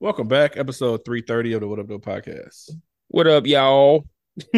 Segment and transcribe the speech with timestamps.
[0.00, 2.70] Welcome back, episode 330 of the What Up, Though podcast.
[3.08, 4.06] What up, y'all?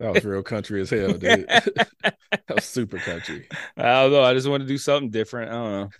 [0.00, 1.46] That was real country as hell, dude.
[1.48, 2.16] that
[2.52, 3.46] was super country.
[3.76, 4.22] I don't know.
[4.24, 5.52] I just want to do something different.
[5.52, 5.90] I don't know.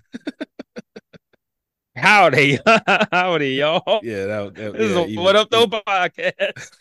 [1.96, 2.58] Howdy,
[3.12, 4.00] howdy, y'all.
[4.02, 6.72] Yeah, that was that, This yeah, is a even- What Up Though podcast.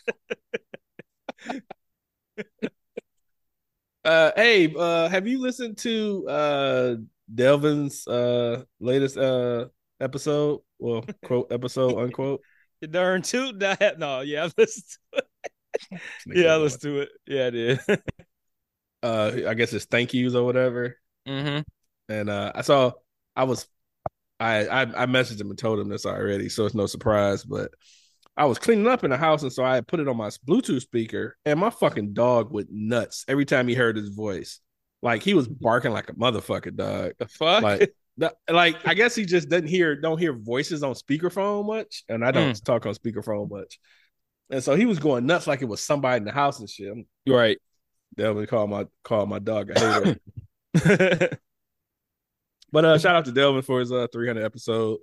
[4.04, 6.96] Uh, hey, uh, have you listened to uh
[7.32, 9.66] Delvin's uh latest uh
[10.00, 10.60] episode?
[10.78, 12.42] Well, quote episode unquote.
[12.82, 13.98] You darn toot that.
[13.98, 16.00] No, yeah, I listened to it.
[16.26, 17.08] Yeah, let's do it.
[17.26, 17.96] Yeah, I.
[19.02, 20.96] Uh, I guess it's thank yous or whatever.
[21.28, 21.60] mm-hmm.
[22.08, 22.92] And uh, I saw
[23.36, 23.68] I was
[24.40, 27.44] I, I I messaged him and told him this already, so it's no surprise.
[27.44, 27.70] But
[28.36, 30.82] I was cleaning up in the house, and so I put it on my Bluetooth
[30.82, 34.60] speaker, and my fucking dog went nuts every time he heard his voice.
[35.02, 37.12] Like he was barking like a motherfucker dog.
[37.18, 37.62] The fuck?
[37.62, 42.04] Like the, like I guess he just doesn't hear don't hear voices on speakerphone much,
[42.08, 43.78] and I don't talk on speakerphone much.
[44.50, 46.90] And so he was going nuts like it was somebody in the house and shit.
[46.90, 47.58] I'm right.
[48.16, 50.16] Delvin call my call my dog a
[50.74, 51.38] hater.
[52.72, 54.98] But uh, shout out to Delvin for his uh 300 episode.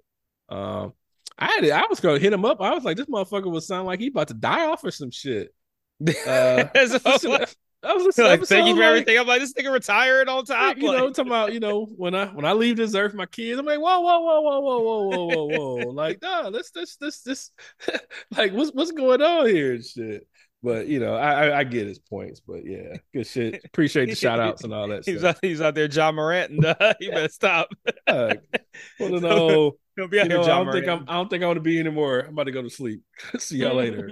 [0.50, 0.94] Um,
[1.38, 2.62] I had I was gonna hit him up.
[2.62, 5.12] I was like, this motherfucker would sound like he about to die off or some
[5.12, 5.54] shit.
[6.28, 6.66] Uh,
[7.18, 7.46] So,
[7.84, 8.28] I was listening.
[8.32, 9.20] like, thank you for like, everything.
[9.20, 10.78] I'm like, this nigga retired on top.
[10.78, 13.60] You know, talking about you know when I when I leave this earth, my kids.
[13.60, 15.90] I'm like, whoa, whoa, whoa, whoa, whoa, whoa, whoa, whoa, whoa.
[15.92, 17.52] like, nah, let's this this this
[18.36, 20.28] like what's what's going on here and shit.
[20.62, 22.40] But you know, I, I I get his points.
[22.40, 23.62] But yeah, good shit.
[23.66, 25.36] Appreciate the shout outs and all that he's stuff.
[25.36, 27.70] out, he was out there, Ja Morant, and uh, he better stop.
[28.08, 28.36] Uh,
[29.00, 31.06] well, no, He'll be out you here, I don't think I'm.
[31.08, 32.22] I don't think I want to be anymore.
[32.22, 33.02] I'm about to go to sleep.
[33.38, 34.12] See y'all later.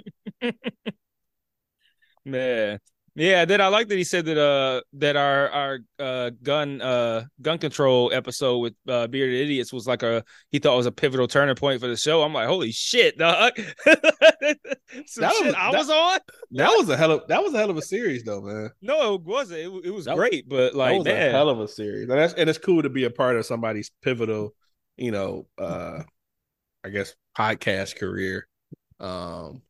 [2.25, 2.79] Man.
[3.13, 7.25] Yeah, then I like that he said that uh that our our uh gun uh
[7.41, 11.27] gun control episode with uh bearded idiots was like a he thought was a pivotal
[11.27, 12.23] turning point for the show.
[12.23, 13.51] I'm like, holy shit, dog.
[13.85, 16.19] That shit was- I that- was on.
[16.51, 17.27] That was a hell of.
[17.27, 18.71] That was a hell of a series, though, man.
[18.81, 19.59] No, it wasn't.
[19.61, 22.33] It, it was That- great, but like that a hell of a series, and that's
[22.33, 24.53] and it's cool to be a part of somebody's pivotal,
[24.97, 26.01] you know, uh,
[26.83, 28.47] I guess podcast career.
[28.99, 29.61] Um,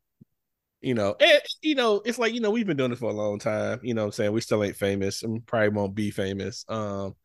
[0.82, 3.14] you know, it, you know, it's like you know we've been doing this for a
[3.14, 3.80] long time.
[3.84, 6.66] You know, what I'm saying we still ain't famous and probably won't be famous.
[6.70, 7.16] Um,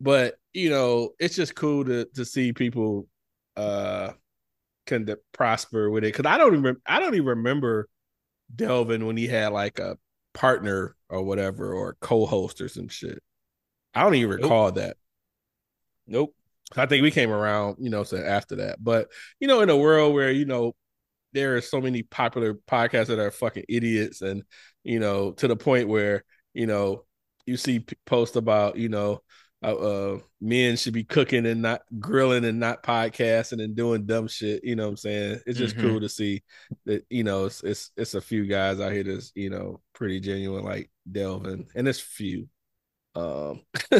[0.00, 3.08] but you know, it's just cool to to see people,
[3.56, 4.12] uh,
[4.86, 7.88] can to prosper with it because I don't even I don't even remember
[8.54, 9.98] Delvin when he had like a
[10.34, 13.22] partner or whatever or co-host or some shit.
[13.94, 14.42] I don't even Nope.
[14.42, 14.96] recall that.
[16.06, 16.34] nope.
[16.76, 18.82] I think we came around, you know, so after that.
[18.82, 19.08] But
[19.40, 20.74] you know, in a world where you know
[21.32, 24.42] there are so many popular podcasts that are fucking idiots, and
[24.84, 26.24] you know, to the point where
[26.54, 27.04] you know
[27.46, 29.22] you see posts about you know
[29.62, 34.28] uh, uh men should be cooking and not grilling and not podcasting and doing dumb
[34.28, 34.64] shit.
[34.64, 35.40] You know what I'm saying?
[35.46, 35.80] It's just Mhm.
[35.80, 36.42] cool to see
[36.86, 40.20] that you know it's it's it's a few guys out here that's you know pretty
[40.20, 42.48] genuine like Delvin, and it's few.
[43.14, 43.62] Um,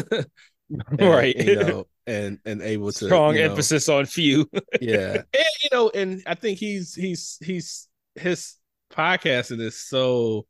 [0.97, 1.35] and, Right.
[1.37, 4.49] you know, and and able to Strong you know, emphasis on few.
[4.79, 8.55] yeah, and you know, and I think he's he's he's his
[8.91, 10.47] podcasting is so,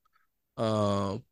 [0.58, 1.24] um,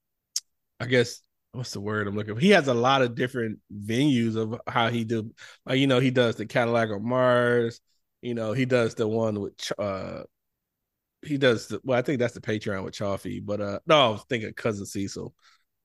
[0.79, 1.21] I guess
[1.53, 2.41] what's the word I'm looking for?
[2.41, 5.33] He has a lot of different venues of how he do,
[5.65, 7.81] like you know, he does the Cadillac on Mars,
[8.21, 10.23] you know, he does the one with uh.
[11.23, 14.09] He does the well, I think that's the Patreon with Chaffee, but uh no, I
[14.09, 15.33] was thinking cousin Cecil.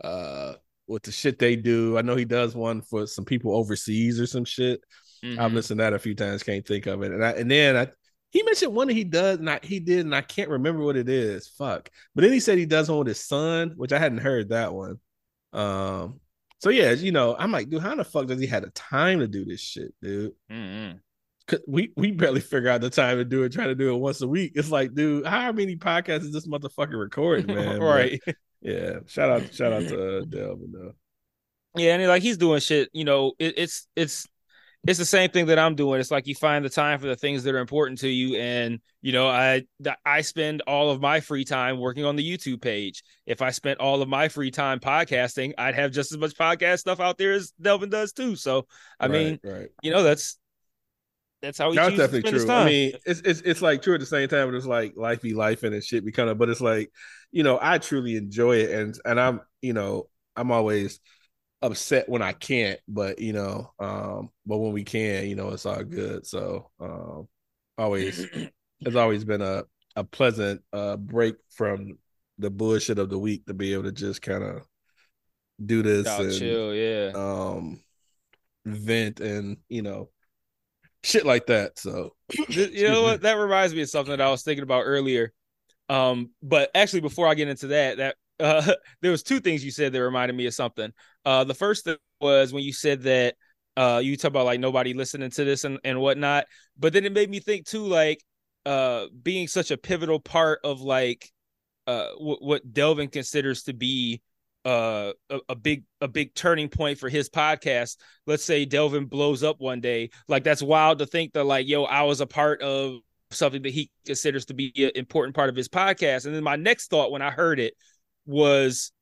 [0.03, 0.55] Uh
[0.87, 1.97] with the shit they do.
[1.99, 4.83] I know he does one for some people overseas or some shit.
[5.25, 5.41] Mm-hmm.
[5.41, 7.13] I've listened to that a few times, can't think of it.
[7.13, 7.89] And I, and then I
[8.31, 10.97] he mentioned one that he does, and I, he did, and I can't remember what
[10.97, 11.49] it is.
[11.49, 11.91] Fuck.
[12.15, 14.73] But then he said he does one with his son, which I hadn't heard that
[14.73, 14.99] one.
[15.53, 16.21] Um.
[16.61, 19.19] So yeah, you know, I'm like, dude, how the fuck does he have the time
[19.19, 20.33] to do this shit, dude?
[20.51, 21.01] Mhm.
[21.47, 23.53] 'Cause we we barely figure out the time to do it.
[23.53, 24.53] Trying to do it once a week.
[24.55, 27.81] It's like, dude, how many podcasts is this motherfucker recording, man?
[27.81, 28.21] But, right.
[28.63, 28.99] Yeah.
[29.07, 30.95] Shout out, shout out to uh, Delvin though.
[31.77, 32.89] Yeah, and he- like he's doing shit.
[32.93, 34.27] You know, it, it's it's
[34.87, 36.01] it's the same thing that I'm doing.
[36.01, 38.81] It's like you find the time for the things that are important to you, and
[39.01, 39.63] you know, I
[40.05, 43.03] I spend all of my free time working on the YouTube page.
[43.27, 46.81] If I spent all of my free time podcasting, I'd have just as much podcast
[46.81, 48.37] stuff out there as Delvin does too.
[48.37, 48.67] So
[49.01, 49.69] I Right, mean, right.
[49.83, 50.39] you know, that's
[51.43, 52.49] that's how he That's definitely true.
[52.49, 55.21] I mean, it's it's it's like true at the same time, but it's like life
[55.21, 56.39] be life and shit be kind of.
[56.39, 56.91] But it's like,
[57.33, 61.01] you know, I truly enjoy it, and and I'm, you know, I'm always
[61.61, 65.67] upset when I can't, but you know, um, but when we can, you know, it's
[65.67, 66.27] all good.
[66.27, 67.29] So, um,
[67.77, 68.25] always,
[68.81, 69.65] it's always been a
[69.97, 71.99] a pleasant uh break from
[72.39, 74.63] the bullshit of the week to be able to just kind of
[75.65, 77.11] do this and chill, yeah.
[77.15, 77.83] um
[78.65, 80.09] vent and you know
[81.03, 81.79] shit like that.
[81.79, 82.15] So
[82.49, 83.23] you know what?
[83.23, 85.33] That reminds me of something that I was thinking about earlier.
[85.89, 89.71] Um, but actually, before I get into that, that uh, there was two things you
[89.71, 90.93] said that reminded me of something.
[91.25, 93.37] Uh, the first thing was when you said that
[93.77, 96.47] uh, you talk about like nobody listening to this and, and whatnot.
[96.79, 98.23] But then it made me think too, like
[98.67, 101.31] uh, being such a pivotal part of like
[101.87, 104.23] uh, w- what Delvin considers to be
[104.65, 107.97] uh a, a big a big turning point for his podcast.
[108.27, 110.11] Let's say delvin blows up one day.
[110.29, 112.99] Like that's wild to think that like yo i was a part of
[113.31, 116.27] something that he considers to be an important part of his podcast.
[116.27, 117.75] And then my next thought when i heard it
[118.27, 118.93] was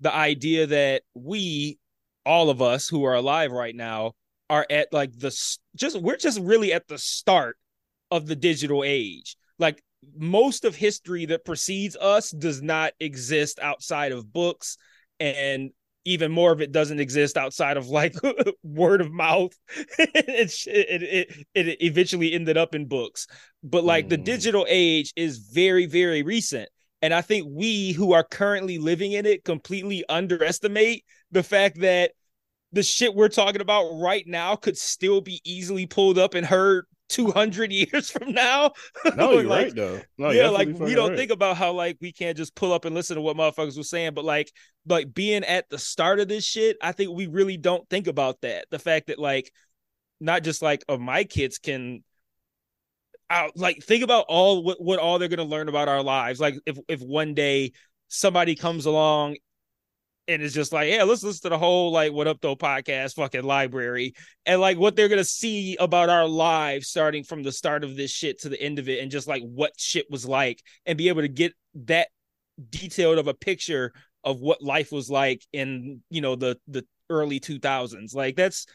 [0.00, 1.78] the idea that we
[2.24, 4.12] all of us who are alive right now
[4.50, 5.30] are at like the
[5.74, 7.56] just we're just really at the start
[8.10, 9.36] of the digital age.
[9.58, 9.82] Like
[10.16, 14.76] most of history that precedes us does not exist outside of books
[15.20, 15.70] and
[16.04, 18.14] even more of it doesn't exist outside of like
[18.62, 19.52] word of mouth.
[19.98, 23.26] It, it, it, it eventually ended up in books.
[23.62, 24.24] But like the Mm.
[24.24, 26.68] digital age is very very recent.
[27.02, 32.12] And i think we who are currently living in it completely underestimate the fact that
[32.72, 36.84] the shit we're talking about right now could still be easily pulled up and heard
[37.08, 38.72] 200 years from now
[39.16, 40.00] no, you're Like, right though.
[40.18, 41.18] No, yeah, like we don't right.
[41.18, 43.82] think about how like we can't just pull up and listen to what motherfuckers were
[43.82, 44.50] saying, but like
[44.86, 48.40] like being at the start of this shit, I think we really don't think about
[48.42, 48.66] that.
[48.70, 49.52] The fact that like
[50.20, 52.02] not just like of my kids can
[53.28, 56.40] out like think about all what, what all they're gonna learn about our lives.
[56.40, 57.72] Like if if one day
[58.08, 59.36] somebody comes along
[60.28, 63.14] and it's just like, yeah, let's listen to the whole like what up though podcast
[63.14, 64.14] fucking library
[64.44, 68.10] and like what they're gonna see about our lives starting from the start of this
[68.10, 71.08] shit to the end of it and just like what shit was like and be
[71.08, 72.08] able to get that
[72.70, 73.92] detailed of a picture
[74.24, 78.66] of what life was like in you know the the early 2000s like that's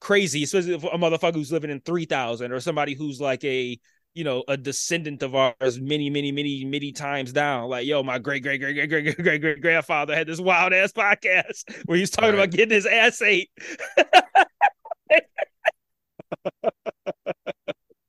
[0.00, 3.78] crazy especially a motherfucker who's living in 3000 or somebody who's like a
[4.14, 7.68] you know, a descendant of ours many, many, many, many times down.
[7.68, 10.72] Like, yo, my great, great, great, great, great, great, great, great grandfather had this wild
[10.72, 12.40] ass podcast where he was talking right.
[12.40, 13.50] about getting his ass ate.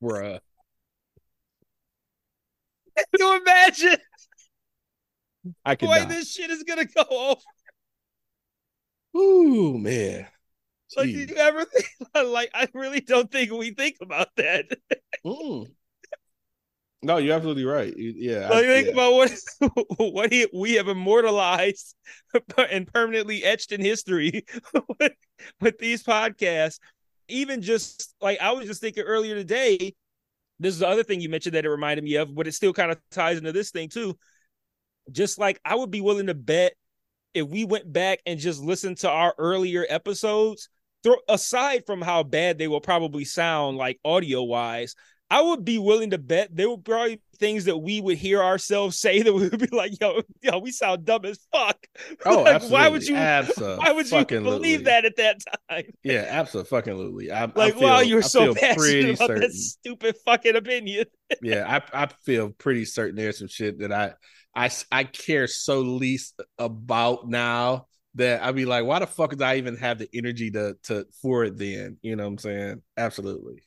[0.03, 0.39] Bruh.
[2.95, 3.97] Can you imagine?
[5.65, 5.89] I can.
[5.89, 7.43] way this shit is gonna go off.
[9.15, 10.27] Ooh, man.
[10.95, 11.85] Like, did you ever think?
[12.15, 14.65] Like, I really don't think we think about that.
[15.25, 15.67] mm.
[17.03, 17.93] No, you're absolutely right.
[17.97, 18.93] Yeah, I- Like think yeah.
[18.93, 19.39] about what
[19.97, 21.95] what he, we have immortalized
[22.71, 24.45] and permanently etched in history
[24.99, 25.13] with,
[25.61, 26.79] with these podcasts.
[27.27, 29.93] Even just like I was just thinking earlier today,
[30.59, 32.73] this is the other thing you mentioned that it reminded me of, but it still
[32.73, 34.17] kind of ties into this thing too.
[35.11, 36.73] Just like I would be willing to bet
[37.33, 40.69] if we went back and just listened to our earlier episodes,
[41.03, 44.95] throw aside from how bad they will probably sound like audio wise,
[45.33, 48.99] I would be willing to bet there were probably things that we would hear ourselves
[48.99, 51.77] say that we would be like, yo, yo, we sound dumb as fuck.
[52.25, 52.73] Oh, Like, absolutely.
[52.73, 55.83] why would you Abso- why would you believe that at that time?
[56.03, 57.31] Yeah, absolutely.
[57.31, 59.41] I, Like, I feel, wow, you're I so passionate about certain.
[59.41, 61.05] that stupid fucking opinion.
[61.41, 64.13] Yeah, I I feel pretty certain there's some shit that I
[64.55, 69.41] I I care so least about now that I'd be like, why the fuck did
[69.41, 71.97] I even have the energy to to for it then?
[72.01, 72.81] You know what I'm saying?
[72.97, 73.63] Absolutely.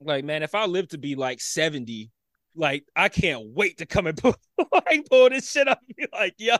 [0.00, 2.10] Like, man, if I live to be like 70,
[2.54, 4.34] like I can't wait to come and pull,
[4.72, 6.56] like, pull this shit up and be like, yo,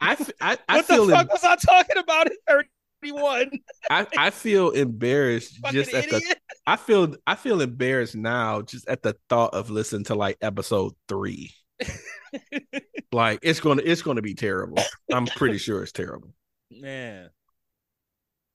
[0.00, 2.32] I f- I, I what the feel fuck em- was I talking about at
[3.02, 3.50] 31?
[3.90, 6.36] I, I feel embarrassed just at the.
[6.66, 10.92] I feel I feel embarrassed now just at the thought of listening to like episode
[11.08, 11.52] three.
[13.12, 14.82] like it's gonna it's gonna be terrible.
[15.12, 16.34] I'm pretty sure it's terrible.
[16.70, 17.30] Man.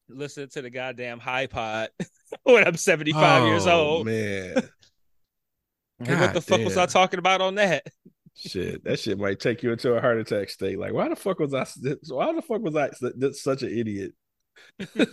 [0.09, 1.89] Listen to the goddamn high pod
[2.43, 4.05] when I'm 75 years Oh, old.
[4.05, 4.55] man.
[5.99, 7.87] Like, what the fuck was I talking about on that?
[8.35, 10.77] Shit, that shit might take you into a heart attack state.
[10.77, 11.65] Like, why the fuck was I?
[12.09, 12.91] Why the fuck was I
[13.31, 14.11] such an idiot?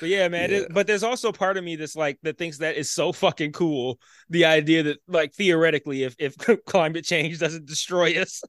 [0.00, 0.50] But yeah, man.
[0.50, 0.56] Yeah.
[0.56, 3.52] it- but there's also part of me that's like that thinks that is so fucking
[3.52, 4.00] cool.
[4.28, 8.42] The idea that like theoretically, if if climate change doesn't destroy us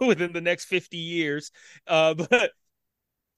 [0.00, 1.52] within the next 50 years,
[1.86, 2.50] uh, but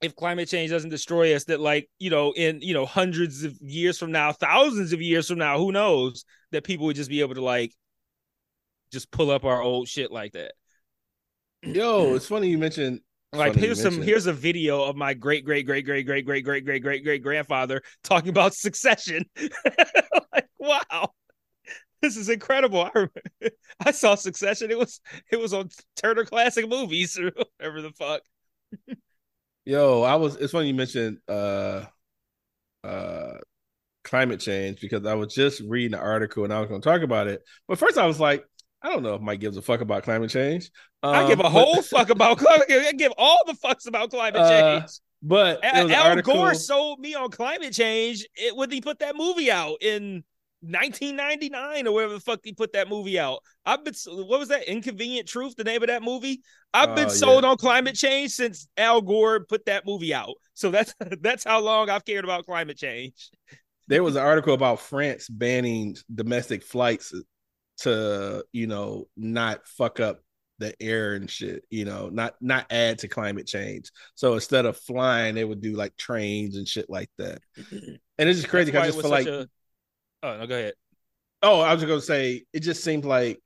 [0.01, 3.55] if climate change doesn't destroy us that like you know in you know hundreds of
[3.61, 7.21] years from now thousands of years from now who knows that people would just be
[7.21, 7.75] able to like
[8.93, 10.53] just pull up our old shit like that.
[11.63, 13.01] Yo, it's funny you mentioned.
[13.33, 16.25] like funny here's some mentioned- here's a video of my great great great great great
[16.25, 19.25] great great great great great grandfather talking about succession.
[20.33, 21.13] Like wow.
[22.03, 22.83] This is incredible.
[22.83, 23.21] I, remember,
[23.85, 24.71] I saw succession.
[24.71, 28.23] It was it was on turner classic movies or whatever the fuck
[29.65, 30.37] Yo, I was.
[30.37, 31.85] It's funny you mentioned uh,
[32.83, 33.35] uh,
[34.05, 37.03] climate change because I was just reading an article and I was going to talk
[37.03, 37.43] about it.
[37.69, 38.45] But first, I was like,
[38.83, 40.71] I don't know if Mike gives a fuck about climate change.
[41.03, 42.67] I give Um, a but- whole fuck about climate.
[42.71, 44.49] I give all the fucks about climate Uh,
[44.81, 44.91] change.
[45.23, 46.23] But it Al, Al.
[46.23, 50.25] Gore sold me on climate change it, when he put that movie out in
[50.63, 53.41] 1999 or whatever the fuck he put that movie out.
[53.65, 54.65] I've been what was that?
[54.69, 56.43] Inconvenient Truth, the name of that movie.
[56.73, 57.51] I've been Oh, sold yeah.
[57.51, 60.35] on climate change since Al Gore put that movie out.
[60.55, 63.31] So that's that's how long I've cared about climate change.
[63.89, 67.13] there was an article about France banning domestic flights
[67.79, 70.21] to, you know, not fuck up
[70.59, 73.91] the air and shit, you know, not not add to climate change.
[74.15, 77.39] So instead of flying, they would do like trains and shit like that.
[78.19, 79.49] And it's just crazy because I just feel like, a-
[80.23, 80.75] oh no, go ahead.
[81.43, 83.41] oh, I was just gonna say, it just seems like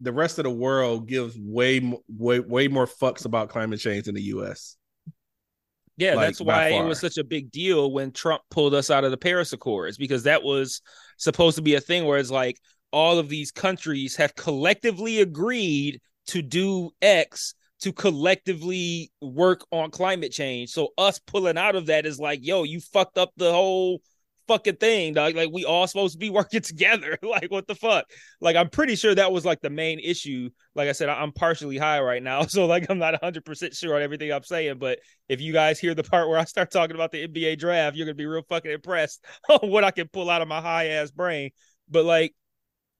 [0.00, 4.04] the rest of the world gives way mo- way way more fucks about climate change
[4.06, 4.76] than the U.S.
[5.96, 9.04] Yeah, like, that's why it was such a big deal when Trump pulled us out
[9.04, 10.82] of the Paris Accords because that was
[11.18, 12.58] supposed to be a thing where it's like
[12.90, 20.32] all of these countries have collectively agreed to do X to collectively work on climate
[20.32, 20.70] change.
[20.70, 24.00] So us pulling out of that is like, yo, you fucked up the whole
[24.46, 25.34] fucking thing, dog.
[25.34, 27.18] Like we all supposed to be working together.
[27.22, 28.06] like what the fuck?
[28.40, 30.50] Like I'm pretty sure that was like the main issue.
[30.74, 34.02] Like I said, I'm partially high right now, so like I'm not 100% sure on
[34.02, 34.98] everything I'm saying, but
[35.28, 38.06] if you guys hear the part where I start talking about the NBA draft, you're
[38.06, 41.10] gonna be real fucking impressed on what I can pull out of my high ass
[41.10, 41.50] brain.
[41.88, 42.34] But like,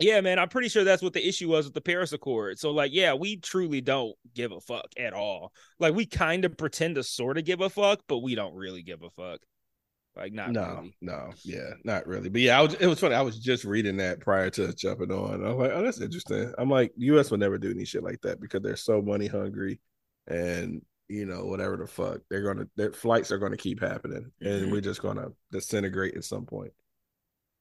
[0.00, 2.58] yeah, man, I'm pretty sure that's what the issue was with the Paris Accord.
[2.58, 5.52] So like, yeah, we truly don't give a fuck at all.
[5.78, 8.82] Like we kind of pretend to sort of give a fuck, but we don't really
[8.82, 9.40] give a fuck.
[10.16, 10.96] Like not no, really.
[11.00, 12.28] no, yeah, not really.
[12.28, 13.16] But yeah, I was, it was funny.
[13.16, 15.44] I was just reading that prior to jumping on.
[15.44, 16.52] I was like, oh, that's interesting.
[16.56, 17.30] I'm like, U.S.
[17.32, 19.80] would never do any shit like that because they're so money hungry,
[20.28, 24.66] and you know whatever the fuck they're gonna, their flights are gonna keep happening, and
[24.66, 24.70] Mhm.
[24.70, 26.72] we're just gonna disintegrate at some point.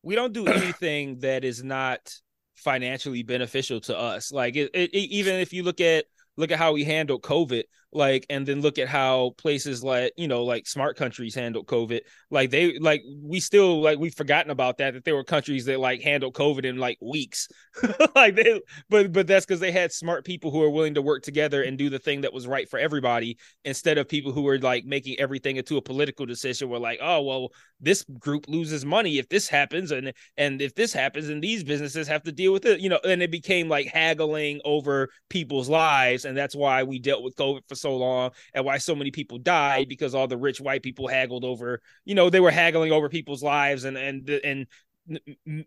[0.03, 2.13] we don't do anything that is not
[2.55, 6.05] financially beneficial to us like it, it, even if you look at
[6.38, 7.63] look at how we handle covid
[7.94, 12.02] like and then look at how places like you know like smart countries handle covid.
[12.30, 15.80] Like they like we still like we've forgotten about that that there were countries that
[15.80, 17.48] like handle covid in like weeks.
[18.16, 21.24] Like they but but that's because they had smart people who are willing to work
[21.24, 24.60] together and do the thing that was right for everybody instead of people who were
[24.60, 29.18] like making everything into a political decision where like oh well this group loses money
[29.18, 32.66] if this happens and and if this happens and these businesses have to deal with
[32.66, 37.00] it you know and it became like haggling over people's lives and that's why we
[37.00, 40.38] dealt with covid for so long and why so many people died because all the
[40.38, 44.28] rich white people haggled over you know they were haggling over people's lives and and
[44.30, 44.68] and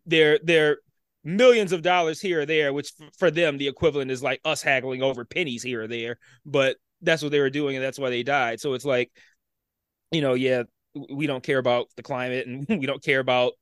[0.04, 0.78] they're they're
[1.22, 5.02] millions of dollars here or there which for them the equivalent is like us haggling
[5.02, 8.22] over pennies here or there but that's what they were doing and that's why they
[8.22, 8.60] died.
[8.60, 9.10] So it's like
[10.12, 10.64] you know yeah
[11.10, 13.52] we don't care about the climate and we don't care about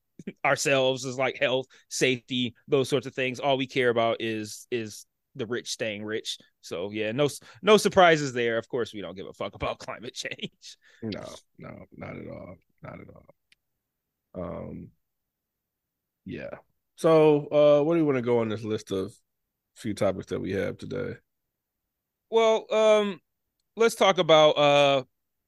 [0.44, 3.40] ourselves as like health safety those sorts of things.
[3.40, 7.28] All we care about is is the rich staying rich so yeah no
[7.62, 11.24] no surprises there of course we don't give a fuck about climate change No,
[11.58, 13.34] no, not at all, not at all.
[14.36, 14.88] Um,
[16.24, 16.50] yeah.
[16.96, 19.12] So, uh, what do you want to go on this list of
[19.74, 21.16] few topics that we have today?
[22.30, 23.20] well um
[23.76, 25.02] let's talk about uh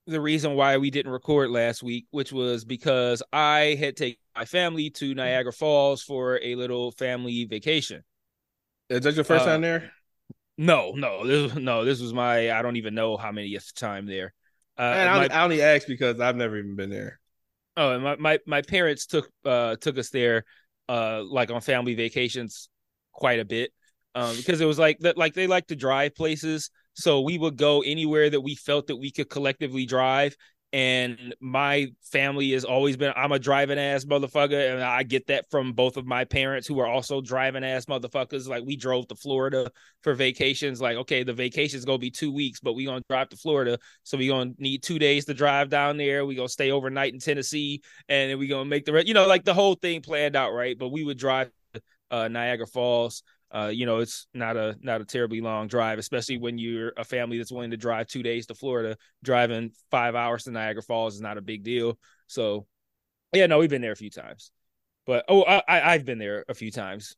[0.07, 4.45] the reason why we didn't record last week which was because i had taken my
[4.45, 8.03] family to niagara falls for a little family vacation
[8.89, 9.93] Is that your first Uh, time there?
[10.59, 14.33] no no this no this was my i don't even know how many time there
[14.79, 17.21] uh Man, I, my- only, I only asked because I've never even been there.
[17.77, 20.45] Oh, and my, my my parents took uh took us there
[20.89, 22.69] uh like on family vacations
[23.13, 23.73] quite a bit.
[24.15, 26.71] Um because it was like that like they like to drive places.
[26.95, 30.35] So we would go anywhere that we felt that we could collectively drive.
[30.77, 34.75] And my family has always been I'm a driving ass motherfucker.
[34.75, 38.47] And I get that from both of my parents who are also driving ass motherfuckers.
[38.47, 39.71] Like we drove to Florida
[40.03, 40.79] for vacations.
[40.79, 43.79] Like, okay, the vacation's gonna be two weeks, but we gonna drive to Florida.
[44.03, 46.27] So we gonna need two days to drive down there.
[46.27, 47.81] We gonna stay overnight in Tennessee,
[48.11, 49.07] and we gonna make the rest.
[49.07, 50.79] You know, like the whole thing planned out, right?
[50.79, 51.81] But we would drive to,
[52.11, 53.23] uh, Niagara Falls.
[53.55, 57.05] Uh, you know, it's not a not a terribly long drive, especially when you're a
[57.05, 58.97] family that's willing to drive two days to Florida.
[59.23, 61.99] Driving five hours to Niagara Falls is not a big deal.
[62.27, 62.67] So,
[63.33, 64.51] yeah, no, we've been there a few times.
[65.07, 67.15] But oh, I, I've been there a few times.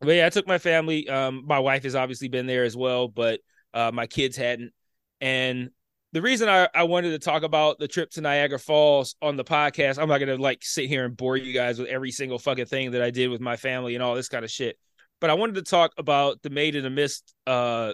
[0.00, 1.08] But yeah, I took my family.
[1.08, 3.40] Um, my wife has obviously been there as well, but
[3.74, 4.72] uh, my kids hadn't.
[5.20, 5.70] And
[6.12, 9.44] the reason I, I wanted to talk about the trip to Niagara Falls on the
[9.44, 12.66] podcast, I'm not gonna like sit here and bore you guys with every single fucking
[12.66, 14.78] thing that I did with my family and all this kind of shit.
[15.20, 17.92] But I wanted to talk about the Maid in the Mist uh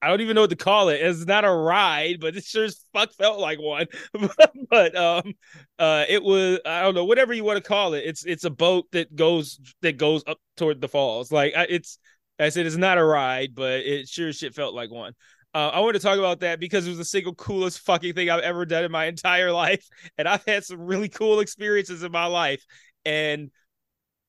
[0.00, 1.00] I don't even know what to call it.
[1.00, 3.86] It's not a ride, but it sure as fuck felt like one.
[4.70, 5.34] but um,
[5.78, 8.04] uh, it was I don't know whatever you want to call it.
[8.06, 11.32] It's it's a boat that goes that goes up toward the falls.
[11.32, 11.98] Like it's
[12.38, 15.14] I said, it's not a ride, but it sure as shit felt like one.
[15.54, 18.30] Uh, I want to talk about that because it was the single coolest fucking thing
[18.30, 19.84] I've ever done in my entire life,
[20.16, 22.64] and I've had some really cool experiences in my life,
[23.04, 23.50] and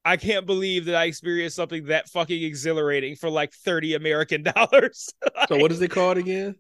[0.06, 5.10] I can't believe that I experienced something that fucking exhilarating for like 30 American dollars.
[5.48, 6.56] so what is it called again?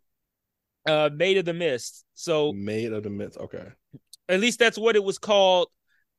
[0.85, 2.05] Uh Maid of the Mist.
[2.13, 3.37] So Maid of the Mist.
[3.37, 3.65] Okay.
[4.27, 5.69] At least that's what it was called.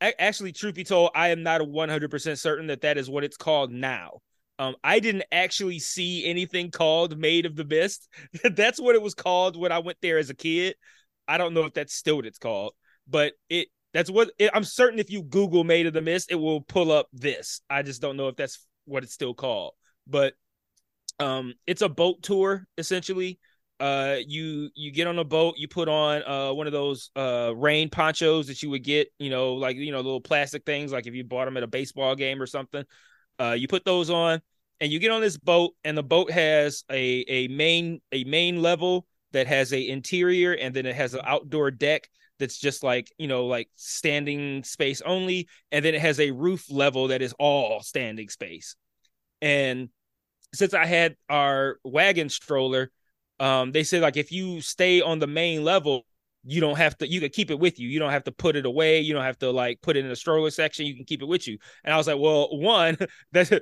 [0.00, 3.70] Actually, truth be told, I am not 100% certain that that is what it's called
[3.70, 4.20] now.
[4.58, 8.08] Um, I didn't actually see anything called Maid of the Mist.
[8.54, 10.74] that's what it was called when I went there as a kid.
[11.28, 12.72] I don't know if that's still what it's called,
[13.06, 16.36] but it that's what it, I'm certain if you Google Maid of the Mist, it
[16.36, 17.60] will pull up this.
[17.68, 19.72] I just don't know if that's what it's still called.
[20.06, 20.34] But
[21.18, 23.38] um it's a boat tour essentially.
[23.78, 27.52] Uh you you get on a boat, you put on uh one of those uh
[27.56, 31.06] rain ponchos that you would get, you know, like you know, little plastic things like
[31.06, 32.84] if you bought them at a baseball game or something.
[33.38, 34.40] Uh you put those on
[34.80, 38.62] and you get on this boat and the boat has a a main a main
[38.62, 42.08] level that has a interior and then it has an outdoor deck
[42.40, 46.70] that's just like you know like standing space only and then it has a roof
[46.70, 48.74] level that is all standing space.
[49.40, 49.90] And
[50.52, 52.90] since i had our wagon stroller
[53.38, 56.04] um they said like if you stay on the main level
[56.44, 57.88] you don't have to you can keep it with you.
[57.88, 59.00] You don't have to put it away.
[59.00, 60.86] You don't have to like put it in a stroller section.
[60.86, 61.58] You can keep it with you.
[61.84, 62.96] And i was like well one
[63.32, 63.52] that's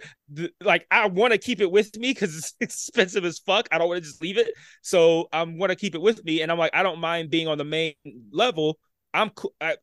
[0.62, 3.68] like i want to keep it with me because it's expensive as fuck.
[3.72, 4.52] I don't want to just leave it.
[4.82, 6.42] So i want to keep it with me.
[6.42, 7.94] And i'm like i don't mind being on the main
[8.30, 8.78] level.
[9.12, 9.32] I'm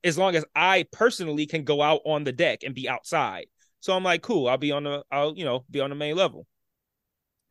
[0.04, 3.48] as long as i personally can go out on the deck and be outside.
[3.82, 4.48] So i'm like cool.
[4.48, 6.48] I'll be on the i'll you know be on the main level.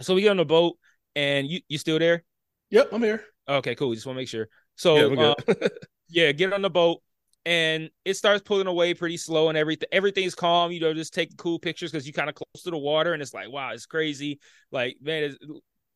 [0.00, 0.78] So we get on the boat
[1.14, 2.24] and you you still there?
[2.70, 3.24] Yep i'm here.
[3.46, 3.92] Okay cool.
[3.92, 5.68] Just want to make sure so yeah, uh,
[6.08, 7.00] yeah, get on the boat
[7.46, 11.36] and it starts pulling away pretty slow and everything everything's calm you know just take
[11.36, 13.86] cool pictures because you kind of close to the water and it's like wow it's
[13.86, 14.38] crazy.
[14.72, 15.36] Like man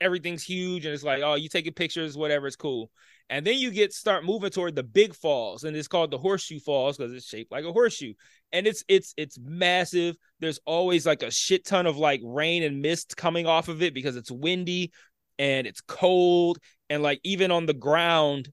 [0.01, 2.91] everything's huge and it's like oh you taking pictures whatever it's cool.
[3.31, 6.61] And then you get start moving toward the big falls and it's called the horseshoe
[6.61, 8.15] falls because it's shaped like a horseshoe.
[8.53, 10.17] And it's it's it's massive.
[10.41, 13.93] There's always like a shit ton of like rain and mist coming off of it
[13.93, 14.93] because it's windy
[15.39, 16.59] and it's cold.
[16.91, 18.51] And like even on the ground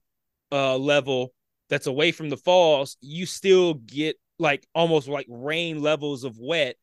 [0.51, 1.33] uh level
[1.69, 6.75] that's away from the falls, you still get like almost like rain levels of wet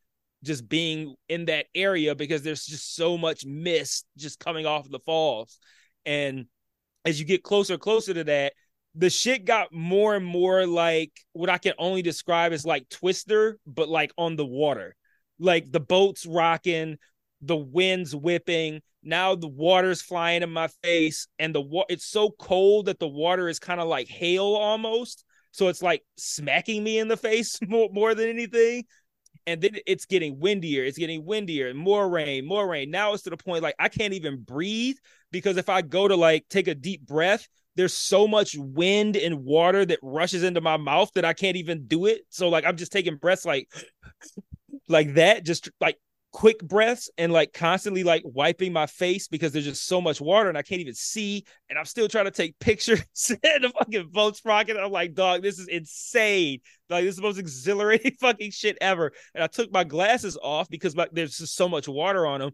[0.42, 4.90] just being in that area because there's just so much mist just coming off of
[4.90, 5.59] the falls.
[6.05, 6.46] And
[7.05, 8.55] as you get closer closer to that,
[8.94, 13.59] the shit got more and more like what I can only describe as like Twister,
[13.66, 14.96] but like on the water.
[15.38, 16.98] Like the boat's rocking,
[17.40, 22.30] the wind's whipping, now the water's flying in my face and the wa- it's so
[22.30, 25.24] cold that the water is kind of like hail almost.
[25.50, 28.84] So it's like smacking me in the face more, more than anything.
[29.46, 32.90] And then it's getting windier it's getting windier and more rain more rain.
[32.90, 34.96] Now it's to the point like i can't even breathe
[35.32, 39.42] because if i go to like take a deep breath there's so much wind and
[39.42, 42.22] water that rushes into my mouth that i can't even do it.
[42.28, 43.68] So like i'm just taking breaths like
[44.88, 45.98] like that just like
[46.33, 50.49] quick breaths and like constantly like wiping my face because there's just so much water
[50.49, 51.45] and I can't even see.
[51.68, 54.77] And I'm still trying to take pictures and the fucking boat's rocking.
[54.77, 56.61] I'm like, dog, this is insane.
[56.88, 59.12] Like, this is the most exhilarating fucking shit ever.
[59.35, 62.51] And I took my glasses off because my, there's just so much water on them.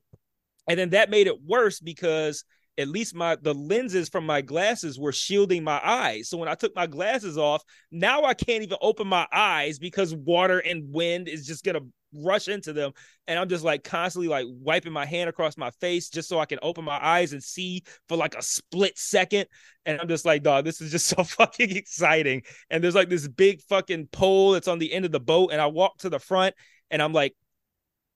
[0.68, 2.44] And then that made it worse because
[2.76, 6.28] at least my the lenses from my glasses were shielding my eyes.
[6.28, 10.14] So when I took my glasses off, now I can't even open my eyes because
[10.14, 11.80] water and wind is just gonna
[12.14, 12.92] rush into them
[13.26, 16.46] and i'm just like constantly like wiping my hand across my face just so i
[16.46, 19.46] can open my eyes and see for like a split second
[19.84, 22.42] and i'm just like dog this is just so fucking exciting.
[22.70, 25.60] And there's like this big fucking pole that's on the end of the boat and
[25.60, 26.54] i walk to the front
[26.90, 27.34] and i'm like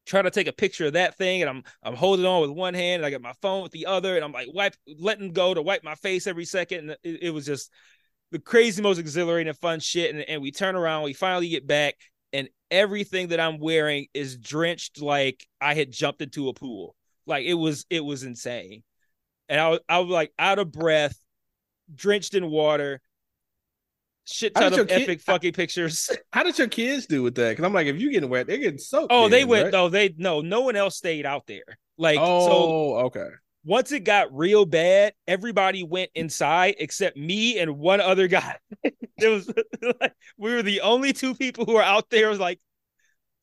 [0.04, 2.74] trying to take a picture of that thing and I'm I'm holding on with one
[2.74, 5.54] hand and I got my phone with the other and I'm like wipe letting go
[5.54, 7.70] to wipe my face every second and it, it was just
[8.32, 11.94] the crazy most exhilarating fun shit and, and we turn around we finally get back
[12.32, 16.94] and everything that I'm wearing is drenched like I had jumped into a pool.
[17.26, 18.82] Like it was it was insane.
[19.48, 21.16] And I was I was like out of breath,
[21.94, 23.00] drenched in water,
[24.24, 26.10] shit ton of your kid- epic fucking pictures.
[26.32, 27.50] How did your kids do with that?
[27.50, 29.12] Because I'm like, if you getting wet, they're getting soaked.
[29.12, 29.72] Oh, they went right?
[29.72, 29.88] though.
[29.88, 31.64] They no, no one else stayed out there.
[31.98, 33.28] Like so Oh, okay.
[33.64, 38.56] Once it got real bad, everybody went inside except me and one other guy.
[38.82, 39.52] it was
[40.00, 42.60] like we were the only two people who were out there like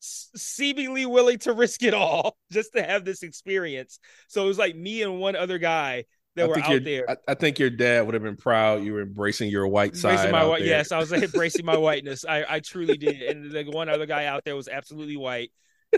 [0.00, 3.98] seemingly willing to risk it all just to have this experience.
[4.28, 6.04] So it was like me and one other guy
[6.36, 7.10] that I were out your- there.
[7.10, 10.30] I, I think your dad would have been proud you were embracing your white side.
[10.30, 10.68] My white, there.
[10.68, 12.24] yes, I was embracing my whiteness.
[12.28, 15.50] I, I truly did, and the one other guy out there was absolutely white,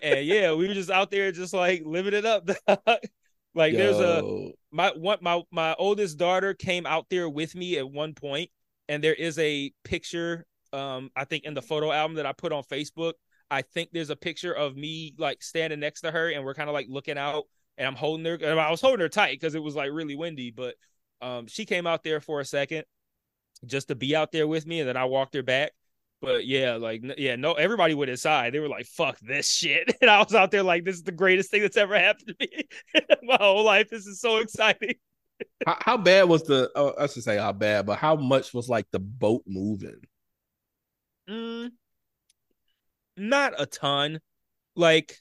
[0.02, 2.48] and yeah, we were just out there, just like living it up.
[3.54, 7.90] Like there's a my one my my oldest daughter came out there with me at
[7.90, 8.50] one point
[8.88, 12.52] and there is a picture um i think in the photo album that i put
[12.52, 13.14] on facebook.
[13.50, 16.70] I think there's a picture of me like standing next to her and we're kind
[16.70, 17.44] of like looking out
[17.76, 20.16] and i'm holding her and i was holding her tight because it was like really
[20.16, 20.74] windy but
[21.20, 22.84] um she came out there for a second
[23.66, 25.72] just to be out there with me and then i walked her back
[26.22, 30.08] but yeah like yeah no everybody went inside they were like fuck this shit and
[30.08, 32.64] i was out there like this is the greatest thing that's ever happened to me
[33.24, 34.94] my whole life this is so exciting
[35.66, 36.70] how, how bad was the?
[36.74, 40.00] Oh, I should say how bad, but how much was like the boat moving?
[41.28, 41.70] Mm,
[43.16, 44.20] not a ton.
[44.74, 45.16] Like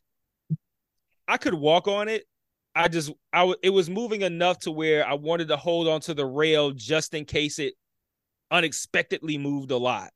[1.27, 2.25] I could walk on it.
[2.73, 6.13] I just I w- it was moving enough to where I wanted to hold onto
[6.13, 7.73] the rail just in case it
[8.49, 10.11] unexpectedly moved a lot.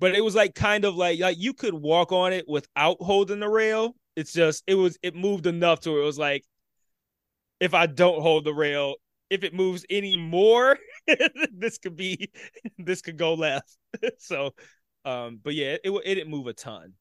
[0.00, 3.40] But it was like kind of like like you could walk on it without holding
[3.40, 3.94] the rail.
[4.16, 6.44] It's just it was it moved enough to it was like
[7.60, 8.96] if I don't hold the rail,
[9.30, 10.78] if it moves any more,
[11.52, 12.30] this could be
[12.78, 13.76] this could go left.
[14.18, 14.54] so
[15.04, 16.92] um, but yeah, it, it didn't move a ton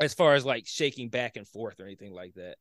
[0.00, 2.56] as far as like shaking back and forth or anything like that.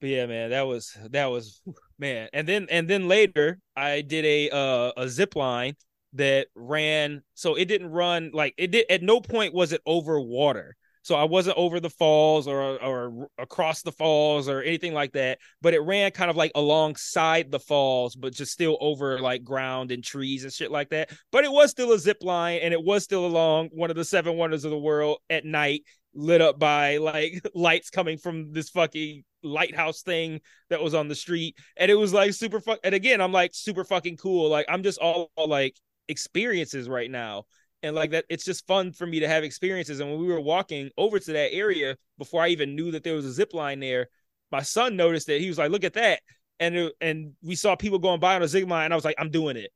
[0.00, 1.60] But yeah, man, that was that was
[1.98, 2.28] man.
[2.32, 5.74] And then and then later I did a uh a zip line
[6.14, 10.20] that ran so it didn't run like it did at no point was it over
[10.20, 10.76] water.
[11.02, 15.38] So I wasn't over the falls or or across the falls or anything like that,
[15.62, 19.92] but it ran kind of like alongside the falls, but just still over like ground
[19.92, 21.10] and trees and shit like that.
[21.32, 24.04] But it was still a zip line and it was still along one of the
[24.04, 28.68] seven wonders of the world at night, lit up by like lights coming from this
[28.68, 31.56] fucking lighthouse thing that was on the street.
[31.78, 34.50] And it was like super fuck and again, I'm like super fucking cool.
[34.50, 35.76] Like I'm just all, all like
[36.10, 37.44] experiences right now.
[37.82, 40.00] And like that it's just fun for me to have experiences.
[40.00, 43.14] And when we were walking over to that area before i even knew that there
[43.14, 44.08] was a zip line there
[44.52, 45.40] my son noticed it.
[45.40, 46.20] He was like look at that.
[46.58, 49.04] And it, and we saw people going by on a zip line and i was
[49.04, 49.70] like i'm doing it.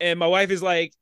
[0.00, 0.92] And my wife is like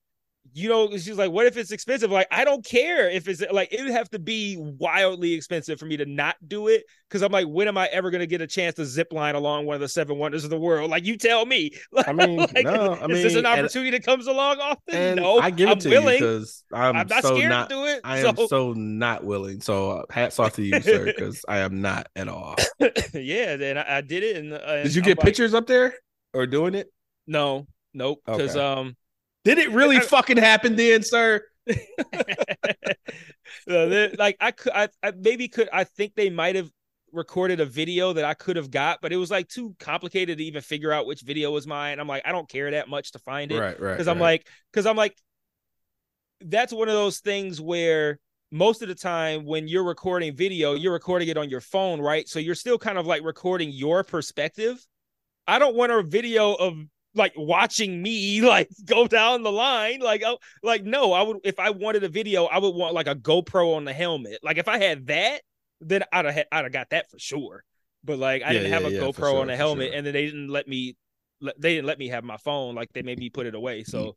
[0.54, 3.72] you know she's like what if it's expensive like i don't care if it's like
[3.72, 7.32] it would have to be wildly expensive for me to not do it because i'm
[7.32, 9.74] like when am i ever going to get a chance to zip line along one
[9.74, 11.70] of the seven wonders of the world like you tell me
[12.06, 15.16] I mean, Like, no, I mean, is this an and- opportunity that comes along often
[15.16, 17.68] no I give it I'm to willing you because I'm, I'm not so scared not.
[17.70, 18.00] to do it.
[18.04, 19.60] I so, am so not willing.
[19.60, 22.56] So uh, hats off to you, sir, because I am not at all.
[23.14, 24.36] yeah, then I, I did it.
[24.36, 25.94] And, uh, and Did you I'm get like, pictures up there
[26.34, 26.92] or doing it?
[27.26, 28.20] No, nope.
[28.26, 28.64] Because Okay.
[28.80, 28.96] um,
[29.46, 31.40] Did it really fucking happen then, sir?
[33.68, 35.68] like I could, I, I maybe could.
[35.72, 36.68] I think they might have
[37.12, 40.44] recorded a video that I could have got, but it was like too complicated to
[40.44, 42.00] even figure out which video was mine.
[42.00, 43.60] I'm like, I don't care that much to find it.
[43.60, 43.92] Right, right.
[43.92, 44.40] because I'm right.
[44.40, 45.16] like, because I'm like,
[46.40, 48.18] that's one of those things where
[48.50, 52.28] most of the time when you're recording video, you're recording it on your phone, right?
[52.28, 54.84] So you're still kind of like recording your perspective.
[55.46, 56.74] I don't want a video of
[57.16, 60.00] like watching me like go down the line.
[60.00, 63.06] Like, oh, like no, I would if I wanted a video, I would want like
[63.08, 64.38] a GoPro on the helmet.
[64.42, 65.42] Like if I had that,
[65.80, 67.64] then I'd have had, I'd have got that for sure.
[68.04, 69.94] But like I Yeah, didn't yeah, have a yeah, GoPro sure, on the helmet, sure.
[69.94, 70.96] and then they didn't let me.
[71.58, 72.74] They didn't let me have my phone.
[72.74, 73.84] Like they made me put it away.
[73.84, 74.16] So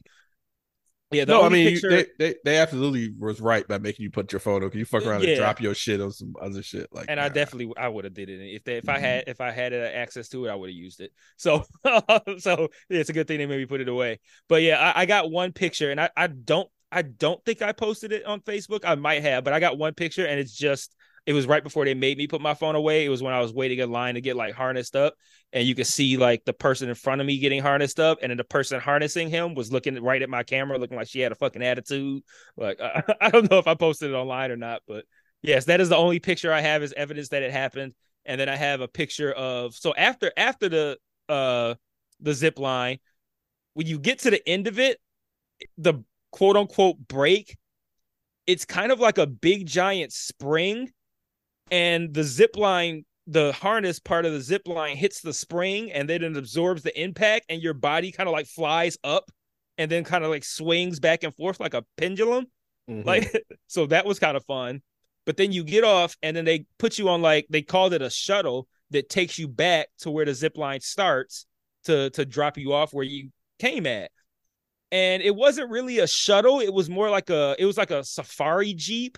[1.12, 1.90] yeah, no, I mean picture.
[1.90, 4.76] they, they they absolutely was right by making you put your phone up.
[4.76, 5.30] You fuck around Yeah.
[5.30, 7.06] and drop your shit on some other shit like.
[7.10, 9.02] and I definitely I would have did it if they if I Mhm.
[9.02, 11.12] had if I had uh, access to it I would have used it.
[11.38, 11.64] So
[12.38, 14.20] so yeah, it's a good thing they made me put it away.
[14.48, 17.72] But yeah, I, I got one picture and I I don't I don't think I
[17.72, 18.82] posted it on Facebook.
[18.84, 21.86] I might have, but I got one picture and it's just it was right before
[21.86, 23.06] they made me put my phone away.
[23.06, 25.16] It was when I was waiting in line to get like harnessed up,
[25.54, 28.30] and you could see like the person in front of me getting harnessed up, and
[28.30, 31.32] then the person harnessing him was looking right at my camera, looking like she had
[31.32, 32.24] a fucking attitude.
[32.58, 35.06] Like I, I don't know if I posted it online or not, but
[35.42, 37.94] yes, that is the only picture I have as evidence that it happened.
[38.26, 41.76] And then I have a picture of so after after the uh
[42.20, 43.00] the zip line,
[43.74, 45.00] when you get to the end of it,
[45.78, 47.58] the quote unquote break
[48.50, 50.92] it's kind of like a big giant spring,
[51.72, 56.10] and the zip line, the harness part of the zip line hits the spring, and
[56.10, 59.32] then it absorbs the impact, and your body kind of like flies up,
[59.78, 62.48] and then kind of like swings back and forth like a pendulum.
[62.90, 63.06] Mhm.
[63.06, 64.82] Like, so that was kind of fun.
[65.26, 68.02] But then you get off, and then they put you on like they called it
[68.02, 71.46] a shuttle that takes you back to where the zip line starts
[71.86, 73.30] to to drop you off where you
[73.60, 74.12] came at.
[74.92, 78.04] And it wasn't really a shuttle; it was more like a it was like a
[78.04, 79.18] safari jeep,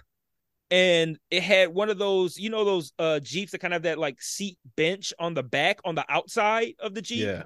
[0.72, 3.84] and it had one of those you know those uh jeeps that kind of have
[3.84, 7.44] that like seat bench on the back on the outside of the jeep yeah.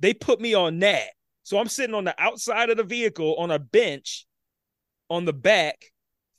[0.00, 1.08] they put me on that.
[1.42, 4.26] So I'm sitting on the outside of the vehicle on a bench
[5.10, 5.86] on the back.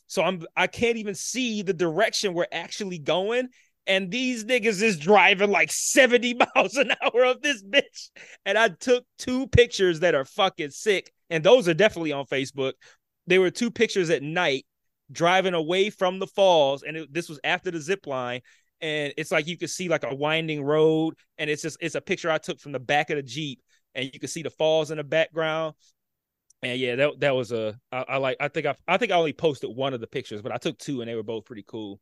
[0.08, 3.50] So I'm I can't even see the direction we're actually going.
[3.86, 8.12] And these niggas is driving like 70 miles an hour of this bitch.
[8.46, 11.12] And I took two pictures that are fucking sick.
[11.30, 12.74] And those are definitely on Facebook.
[13.28, 14.66] They were two pictures at night
[15.14, 16.84] driving away from the falls.
[16.84, 18.42] And it, this was after the zip line
[18.84, 22.02] and it's like you could see like a winding road and it's just it's a
[22.02, 23.62] picture i took from the back of the jeep
[23.96, 25.74] and you can see the falls in the background
[26.62, 29.16] and yeah that, that was a I, I like i think I, I think i
[29.16, 31.64] only posted one of the pictures but i took two and they were both pretty
[31.66, 32.02] cool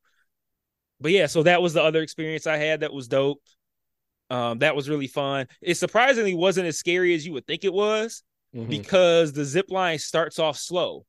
[1.00, 3.42] but yeah so that was the other experience i had that was dope
[4.32, 7.74] um that was really fun it surprisingly wasn't as scary as you would think it
[7.74, 8.24] was
[8.56, 8.68] Mhm.
[8.68, 11.06] because the zip line starts off slow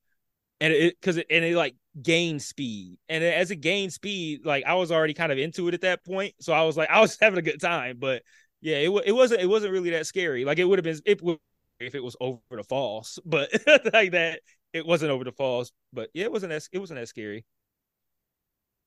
[0.61, 2.97] and it because it, and it like gains speed.
[3.09, 6.05] And as it gained speed like i was already kind of into it at that
[6.05, 6.35] point.
[6.41, 8.23] So i was like i was having a good time but
[8.61, 10.45] yeah it, it wasn't it wasn't really that scary.
[10.45, 11.39] Like it would have been it would
[11.81, 13.51] if it was over the falls but
[13.93, 14.41] like that
[14.73, 17.45] it wasn't over the falls but yeah it wasn't as it wasn't that scary.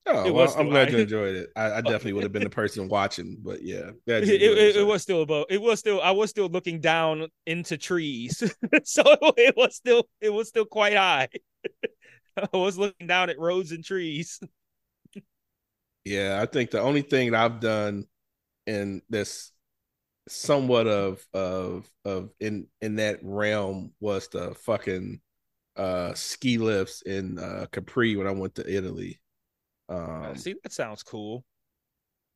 [0.07, 1.49] Oh, It well, was I'm glad you enjoyed it.
[1.55, 4.85] I, I oh, definitely would have been the person watching, but yeah, it, it, it,
[4.85, 8.43] was still above it was still i was still looking down into trees.
[8.83, 9.03] So
[9.37, 11.29] it was still it was still quite high
[12.53, 14.39] i was looking down at roads and trees
[16.05, 18.05] Yeah, I think the only thing that I've done
[18.67, 19.51] in this
[20.27, 25.19] somewhat of of of in in that realm was the fucking
[25.75, 29.19] uh ski lifts in uh Capri when I went to Italy.
[29.89, 31.43] Um see that sounds cool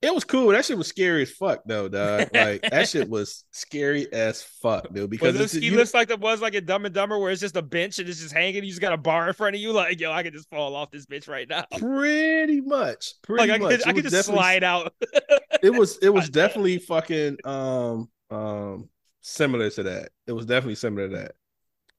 [0.01, 0.47] it was cool.
[0.49, 2.29] That shit was scary as fuck though, dog.
[2.33, 5.09] Like that shit was scary as fuck, dude.
[5.09, 7.31] Because Was it ski you- lifts like that was like a Dumb and Dumber where
[7.31, 8.63] it's just a bench and it's just hanging?
[8.63, 10.75] You just got a bar in front of you, like yo, I could just fall
[10.75, 11.65] off this bitch right now.
[11.77, 13.79] pretty much, pretty Like I much.
[13.79, 14.93] could, I could just slide out.
[15.63, 18.87] it was it was definitely fucking um um
[19.21, 20.09] similar to that.
[20.27, 21.31] It was definitely similar to that.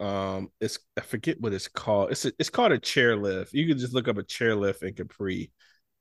[0.05, 2.13] Um, it's I forget what it's called.
[2.13, 3.53] It's a, it's called a chairlift.
[3.53, 5.51] You can just look up a chairlift in Capri,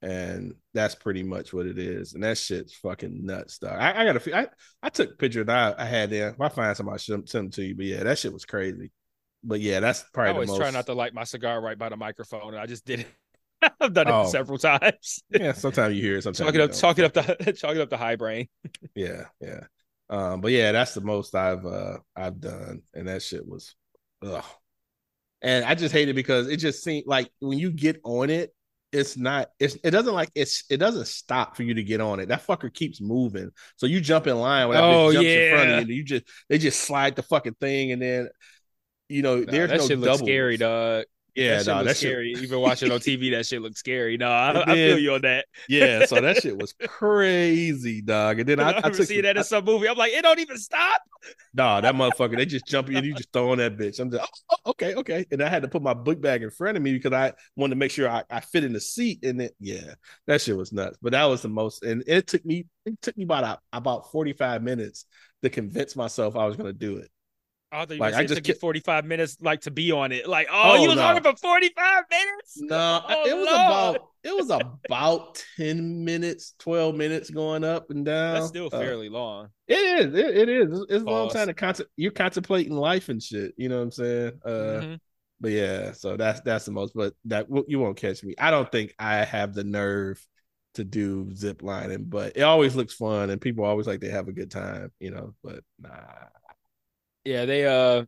[0.02, 2.14] and that's pretty much what it is.
[2.14, 3.78] And that shit's fucking nuts, dog.
[3.80, 4.48] I, I got a I
[4.82, 6.30] I took pictures that I, I had there.
[6.30, 7.76] If I find somebody, send send them to you.
[7.76, 8.92] But yeah, that shit was crazy.
[9.44, 10.30] But yeah, that's probably.
[10.30, 10.60] I always the most.
[10.62, 13.08] try not to light my cigar right by the microphone, and I just did it.
[13.82, 14.28] I've done it Oh.
[14.30, 15.22] several times.
[15.30, 16.24] Yeah, sometimes you hear it.
[16.24, 18.48] Sometimes Chalk it up, chalk it up chalk it up to high brain.
[18.96, 19.62] Yeah, yeah.
[20.10, 23.76] Um, but yeah, that's the most I've uh I've done, and that shit was
[24.26, 24.44] ugh.
[25.42, 28.54] And I just hate it because it just seemed like when you get on it,
[28.92, 32.20] it's not it's it doesn't like it's it doesn't stop for you to get on
[32.20, 32.28] it.
[32.30, 33.52] That fucker keeps moving.
[33.78, 35.76] So you jump in line when that Oh, bitch jumps in front of yeah.
[35.76, 38.30] you, and you just they just slide the fucking thing and then
[39.10, 41.06] you know, Nah, there's that no shit looks scary, dog.
[41.36, 42.34] Yeah, that shit no, that shit scary.
[42.36, 43.32] You've been watching on TV.
[43.32, 44.18] That shit looks scary.
[44.18, 45.46] No, I, I feel you on that.
[45.68, 48.40] yeah, so that shit was crazy, dog.
[48.40, 49.88] And then I, I, I took some- that in some movie.
[49.88, 51.02] I'm like, it don't even stop.
[51.54, 54.00] Nah, that motherfucker, they just jump in, you just throw on that bitch.
[54.00, 55.26] I'm just, oh, oh, okay, okay.
[55.32, 57.72] And I had to put my book bag in front of me because I wanted
[57.76, 59.24] to make sure I, I fit in the seat.
[59.24, 59.94] And then, yeah,
[60.28, 60.98] that shit was nuts.
[61.02, 64.64] But that was the most, and it took me, it took me about about 45
[64.64, 65.06] minutes
[65.44, 67.10] to convince myself I was going to do it.
[67.72, 70.12] I thought you Like, like, I just took you 45 minutes like to be on
[70.12, 70.28] it.
[70.28, 71.04] Like, oh, Oh, you was no.
[71.06, 72.58] on it for 45 minutes?
[72.58, 73.96] No, Oh, it was Lord.
[73.96, 78.34] about, it was about 10 minutes, 12 minutes going up and down.
[78.36, 79.50] That's still Uh, fairly long.
[79.68, 79.76] It
[80.08, 80.14] is.
[80.16, 80.86] It, it is.
[80.90, 83.54] It's a long time to contem- You're contemplating life and shit.
[83.58, 84.32] You know what I'm saying?
[84.44, 85.00] Uh, Mhm.
[85.42, 86.94] But yeah, so that's that's the most.
[86.94, 88.34] But that you won't catch me.
[88.38, 90.22] I don't think I have the nerve
[90.74, 94.28] to do zip lining, but it always looks fun, and people always like they have
[94.28, 94.92] a good time.
[95.00, 95.90] You know, but nah.
[97.26, 98.06] Yeah, they uh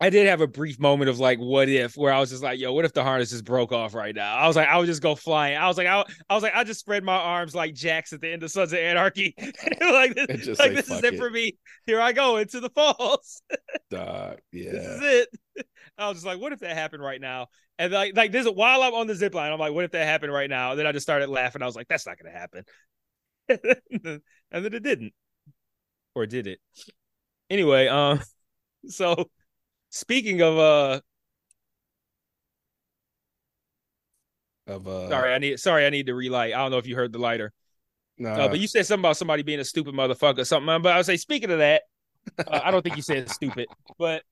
[0.00, 2.58] I did have a brief moment of like, what if, where I was just like,
[2.58, 4.36] yo, what if the harness just broke off right now?
[4.36, 5.56] I was like, I would just go flying.
[5.56, 8.20] I was like, I, I was like, I just spread my arms like Jax at
[8.20, 9.34] the end of Sons of Anarchy.
[9.80, 11.56] like this, like say, this is it it." for me.
[11.86, 13.40] Here I go into the falls.
[13.90, 15.66] Dog, This is it.
[15.98, 17.46] I was just like, what if that happened right now?
[17.78, 20.04] And like, like this while I'm on the zip line, I'm like, what if that
[20.06, 20.72] happened right now?
[20.72, 21.62] And then I just started laughing.
[21.62, 22.64] I was like, that's not gonna happen.
[23.48, 25.14] and then it didn't.
[26.14, 26.58] Or did it?
[27.54, 28.20] Anyway, um,
[28.88, 29.30] so
[29.90, 31.00] speaking of uh
[34.66, 36.52] of uh Sorry, I need sorry, I need to relight.
[36.52, 37.52] I don't know if you heard the lighter.
[38.18, 40.82] nah, Uh, but you said something about somebody being a stupid motherfucker or something.
[40.82, 41.82] But I would say, speaking of that,
[42.38, 43.68] uh, I don't think you said stupid.
[43.98, 44.24] But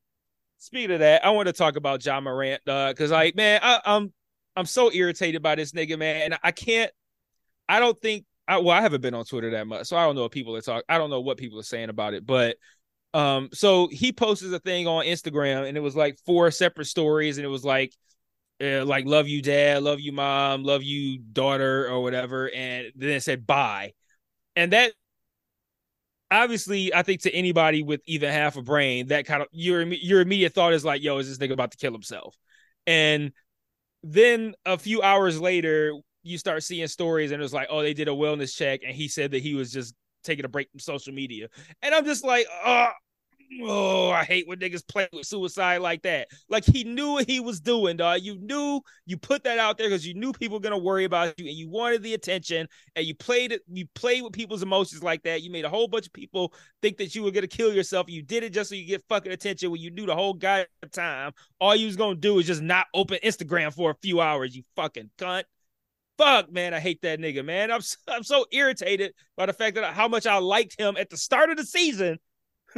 [0.58, 4.12] speaking of that, I want to talk about Ja Morant because, like, man, I, I'm
[4.56, 6.90] I'm so irritated by this nigga, man, and I can't.
[7.68, 8.24] I don't think.
[8.48, 10.56] I, well, I haven't been on Twitter that much, so I don't know what people
[10.56, 10.82] are talking.
[10.88, 12.56] I don't know what people are saying about it, but
[13.14, 17.38] um, so he posted a thing on Instagram, and it was like four separate stories,
[17.38, 17.92] and it was like
[18.62, 23.10] uh, like love you dad love you mom love you daughter or whatever and then
[23.10, 23.92] it said bye.
[24.54, 24.92] And that
[26.30, 30.22] obviously i think to anybody with even half a brain that kind of your your
[30.22, 32.36] immediate thought is like yo is this nigga about to kill himself?
[32.86, 33.32] And
[34.02, 37.94] then a few hours later you start seeing stories and it was like oh they
[37.94, 40.80] did a wellness check and he said that he was just taking a break from
[40.80, 41.48] social media
[41.82, 42.88] and i'm just like oh
[43.60, 46.28] Oh, I hate when niggas play with suicide like that.
[46.48, 48.22] Like he knew what he was doing, dog.
[48.22, 51.38] You knew you put that out there because you knew people were gonna worry about
[51.38, 55.02] you and you wanted the attention and you played it, you played with people's emotions
[55.02, 55.42] like that.
[55.42, 58.08] You made a whole bunch of people think that you were gonna kill yourself.
[58.08, 60.66] You did it just so you get fucking attention when you knew the whole guy
[60.92, 61.32] time.
[61.60, 64.62] All you was gonna do is just not open Instagram for a few hours, you
[64.76, 65.44] fucking cunt
[66.22, 67.70] fuck, man, I hate that nigga, man.
[67.70, 71.16] I'm I'm so irritated by the fact that how much I liked him at the
[71.16, 72.18] start of the season,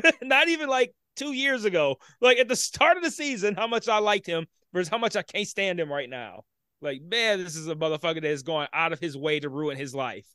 [0.22, 1.96] not even like two years ago.
[2.20, 5.16] Like at the start of the season, how much I liked him versus how much
[5.16, 6.44] I can't stand him right now.
[6.80, 9.76] Like, man, this is a motherfucker that is going out of his way to ruin
[9.76, 10.26] his life.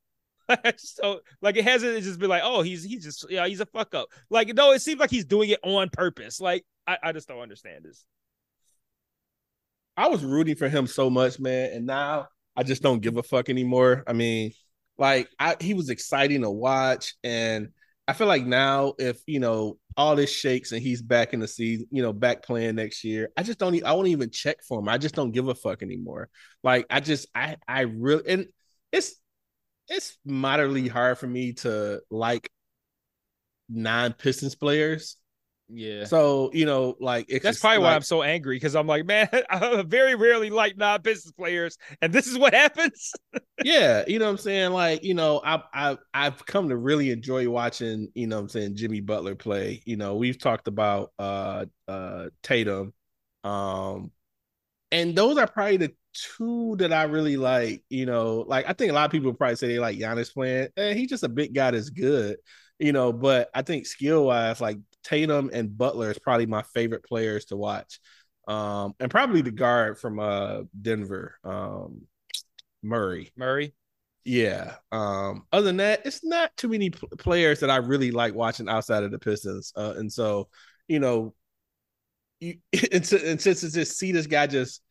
[0.77, 3.93] so like it hasn't just been like, oh, he's he's just yeah, he's a fuck
[3.93, 4.09] up.
[4.29, 6.39] Like, no, it seems like he's doing it on purpose.
[6.41, 8.03] Like, I, I just don't understand this.
[9.95, 13.23] I was rooting for him so much, man, and now I just don't give a
[13.23, 14.03] fuck anymore.
[14.05, 14.51] I mean,
[14.97, 17.69] like I he was exciting to watch, and
[18.05, 21.47] I feel like now if you know all this shakes and he's back in the
[21.47, 23.81] season, you know, back playing next year, I just don't.
[23.85, 24.89] I won't even check for him.
[24.89, 26.27] I just don't give a fuck anymore.
[26.61, 28.47] Like I just I I really and
[28.91, 29.15] it's
[29.87, 32.51] it's moderately hard for me to like
[33.69, 35.15] non Pistons players.
[35.71, 36.05] Yeah.
[36.05, 39.29] So you know, like it's That's probably why I'm so angry because I'm like, man,
[39.49, 43.11] I very rarely like non Pistons players, and this is what happens.
[43.63, 44.71] yeah, you know what I'm saying?
[44.71, 48.49] Like, you know, I I I've come to really enjoy watching, you know what I'm
[48.49, 49.81] saying, Jimmy Butler play.
[49.85, 52.93] You know, we've talked about uh uh Tatum.
[53.43, 54.11] Um
[54.91, 58.91] and those are probably the two that I really like, you know, like I think
[58.91, 60.69] a lot of people probably say they like Giannis playing.
[60.77, 62.37] Eh, he's just a big guy that's good,
[62.79, 67.03] you know, but I think skill wise, like Tatum and Butler is probably my favorite
[67.03, 67.99] players to watch.
[68.47, 72.07] Um, and probably the guard from uh Denver, um
[72.81, 73.31] Murray.
[73.35, 73.73] Murray.
[74.25, 74.75] Yeah.
[74.91, 78.69] Um, other than that, it's not too many pl- players that I really like watching
[78.69, 79.73] outside of the Pistons.
[79.75, 80.49] Uh, and so,
[80.87, 81.33] you know,
[82.39, 82.57] you
[82.91, 84.81] and, and since it's just see this guy just,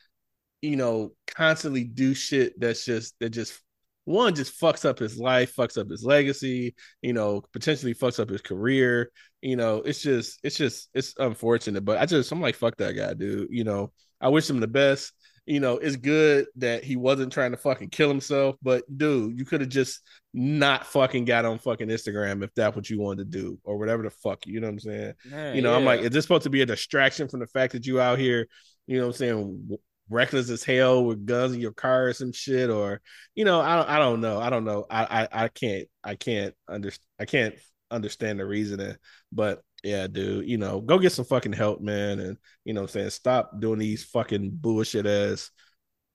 [0.63, 3.61] you know, constantly do shit that's just that just
[4.09, 8.29] one just fucks up his life, fucks up his legacy, you know, potentially fucks up
[8.29, 9.11] his career.
[9.43, 11.85] You know, it's just it's just it's unfortunate.
[11.85, 13.49] But I just I'm like, fuck that guy, dude.
[13.51, 15.13] You know, I wish him the best
[15.49, 19.47] you know, it's good that he wasn't trying to fucking kill himself, but dude, you
[19.47, 20.01] could have just
[20.35, 24.03] not fucking got on fucking Instagram if that's what you wanted to do or whatever
[24.03, 25.15] the fuck, you know what I'm saying?
[25.25, 27.73] Man, you know, I'm like, is this supposed to be a distraction from the fact
[27.73, 28.47] that you out here,
[28.87, 29.79] you know what I'm saying,
[30.11, 33.01] reckless as hell with guns in your car or some shit or,
[33.35, 34.41] you know, I don't, I don't know.
[34.41, 34.87] I don't know.
[34.91, 37.05] I, I, I can't, I can't understand.
[37.21, 37.55] I can't
[37.91, 38.97] understand the reasoning,
[39.33, 42.19] but yeah, dude, you know, go get some fucking help, man.
[42.19, 45.51] And, you know I'm saying, stop doing these fucking bullshit ass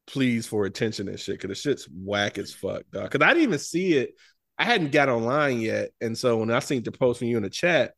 [0.08, 1.40] pleas for attention and shit.
[1.40, 3.10] Cause the shit's whack as fuck, dog.
[3.12, 4.16] Cause I didn't even see it.
[4.58, 5.90] I hadn't got online yet.
[6.02, 7.94] And so when I seen the post from you in the chat,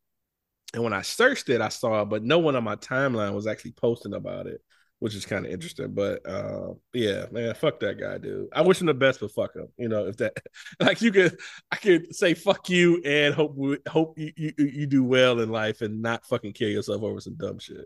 [0.73, 3.47] and when I searched it, I saw it, but no one on my timeline was
[3.47, 4.61] actually posting about it,
[5.05, 5.93] which is kind of interesting.
[5.93, 8.47] But uh, yeah, man, fuck that guy, dude.
[8.51, 9.67] I wish him the best, but fuck him.
[9.77, 10.33] You know, if that
[10.79, 11.39] like you could,
[11.71, 15.49] I could say fuck you and hope we- hope you, you you do well in
[15.51, 17.85] life and not fucking kill yourself over some dumb shit.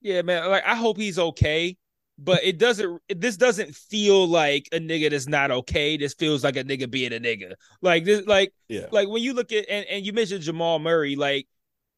[0.00, 0.48] Yeah, man.
[0.48, 1.76] Like I hope he's okay,
[2.20, 3.02] but it doesn't.
[3.08, 5.96] This doesn't feel like a nigga that's not okay.
[5.96, 7.54] This feels like a nigga being a nigga.
[7.82, 11.16] Like this, like Yeah, like when you look at and and you mentioned Jamal Murray,
[11.16, 11.48] like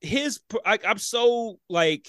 [0.00, 0.40] his.
[0.64, 2.08] I, I'm so like.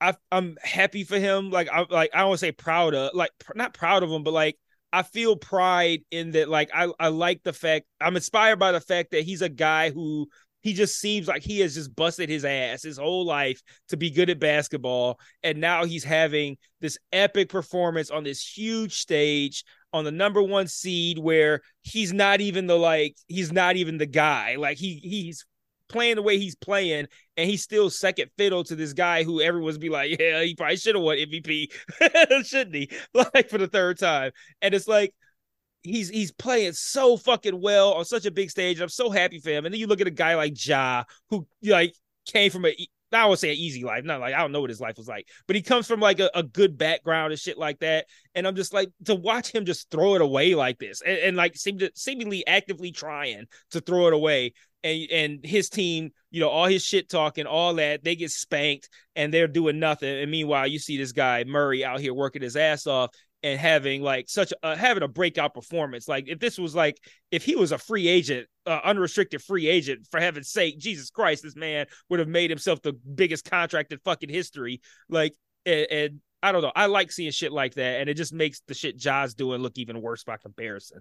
[0.00, 1.50] I, I'm happy for him.
[1.50, 4.10] Like I like I don't want to say proud of like pr- not proud of
[4.10, 4.56] him, but like
[4.92, 6.48] I feel pride in that.
[6.48, 9.90] Like I I like the fact I'm inspired by the fact that he's a guy
[9.90, 10.28] who
[10.60, 14.10] he just seems like he has just busted his ass his whole life to be
[14.10, 20.04] good at basketball, and now he's having this epic performance on this huge stage on
[20.04, 24.56] the number one seed where he's not even the like he's not even the guy
[24.56, 25.46] like he he's
[25.88, 29.78] playing the way he's playing, and he's still second fiddle to this guy who everyone's
[29.78, 31.72] be like, yeah, he probably should have won MVP,
[32.44, 32.90] shouldn't he?
[33.34, 34.32] Like for the third time,
[34.62, 35.14] and it's like
[35.82, 38.80] he's he's playing so fucking well on such a big stage.
[38.80, 39.64] I'm so happy for him.
[39.64, 41.94] And then you look at a guy like Ja, who like
[42.26, 42.76] came from a
[43.12, 44.04] I would say an easy life.
[44.04, 46.20] Not like I don't know what his life was like, but he comes from like
[46.20, 48.06] a, a, good background and shit like that.
[48.34, 51.36] And I'm just like to watch him just throw it away like this, and, and
[51.36, 54.52] like seem to seemingly actively trying to throw it away.
[54.84, 58.88] And and his team, you know, all his shit talking, all that, they get spanked
[59.16, 60.20] and they're doing nothing.
[60.20, 63.10] And meanwhile, you see this guy Murray out here working his ass off,
[63.42, 66.08] and having like such a having a breakout performance.
[66.08, 66.98] Like if this was like
[67.30, 71.44] if he was a free agent, uh, unrestricted free agent, for heaven's sake, Jesus Christ,
[71.44, 74.80] this man would have made himself the biggest contract in fucking history.
[75.08, 78.32] Like and, and I don't know, I like seeing shit like that, and it just
[78.32, 81.00] makes the shit Ja's doing look even worse by comparison.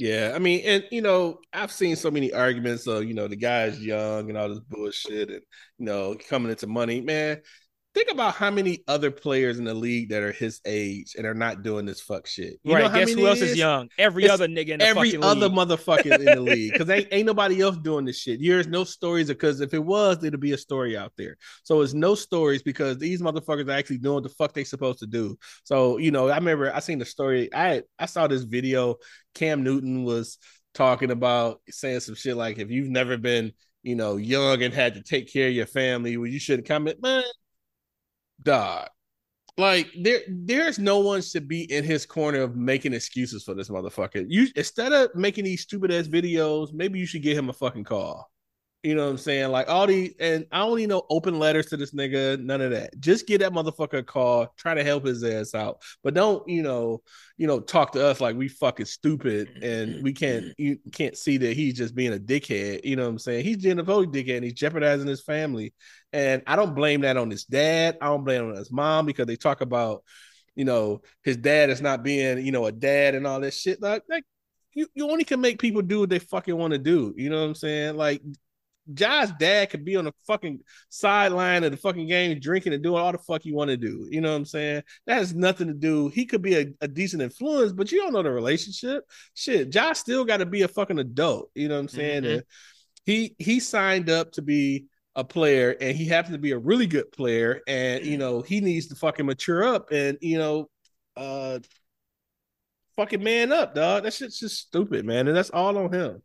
[0.00, 3.36] Yeah, I mean, and you know, I've seen so many arguments of you know the
[3.36, 5.42] guy's young and all this bullshit, and
[5.78, 7.02] you know coming into money.
[7.02, 7.42] Man,
[7.92, 11.34] Think about how many other players in the league that are his age and are
[11.34, 12.60] not doing this fuck shit.
[12.62, 12.92] You right?
[12.92, 13.52] Guess who else is?
[13.52, 13.88] is young?
[13.98, 15.58] Every it's other nigga in the every other league.
[15.58, 18.40] motherfucker in the league because ain't ain't nobody else doing this shit.
[18.40, 21.36] There's no stories because if it was, there'd be a story out there.
[21.64, 25.06] So it's no stories because these motherfuckers are actually doing the fuck they supposed to
[25.06, 25.36] do.
[25.64, 27.48] So you know, I remember I seen the story.
[27.52, 28.96] I I saw this video.
[29.34, 30.38] Cam Newton was
[30.74, 34.94] talking about saying some shit like, if you've never been you know, young and had
[34.94, 37.00] to take care of your family, well, you shouldn't comment.
[37.00, 37.22] Man,
[38.42, 38.88] dog.
[39.58, 43.68] Like there, there's no one should be in his corner of making excuses for this
[43.68, 44.24] motherfucker.
[44.28, 47.84] You instead of making these stupid ass videos, maybe you should give him a fucking
[47.84, 48.29] call.
[48.82, 49.50] You know what I'm saying?
[49.50, 52.70] Like all these, and I don't need no open letters to this nigga, none of
[52.70, 52.98] that.
[52.98, 56.62] Just get that motherfucker a call, try to help his ass out, but don't you
[56.62, 57.02] know,
[57.36, 61.36] you know, talk to us like we fucking stupid and we can't you can't see
[61.36, 62.82] that he's just being a dickhead.
[62.82, 63.44] You know what I'm saying?
[63.44, 65.74] He's being a vote dickhead and he's jeopardizing his family,
[66.14, 67.98] and I don't blame that on his dad.
[68.00, 70.04] I don't blame on his mom because they talk about,
[70.54, 73.82] you know, his dad is not being, you know, a dad and all this shit.
[73.82, 74.24] Like, like
[74.72, 77.12] you, you only can make people do what they fucking want to do.
[77.18, 77.96] You know what I'm saying?
[77.96, 78.22] Like
[78.92, 83.00] Ja's dad could be on the fucking sideline of the fucking game drinking and doing
[83.00, 84.08] all the fuck you want to do.
[84.10, 84.82] You know what I'm saying?
[85.06, 86.08] That has nothing to do.
[86.08, 89.04] He could be a, a decent influence, but you don't know the relationship.
[89.34, 91.50] Shit, Ja still got to be a fucking adult.
[91.54, 92.22] You know what I'm saying?
[92.22, 92.38] Mm-hmm.
[93.04, 96.86] he he signed up to be a player and he happens to be a really
[96.86, 100.70] good player and you know he needs to fucking mature up and you know
[101.16, 101.58] uh
[102.96, 106.22] fucking man up dog that shit's just stupid man and that's all on him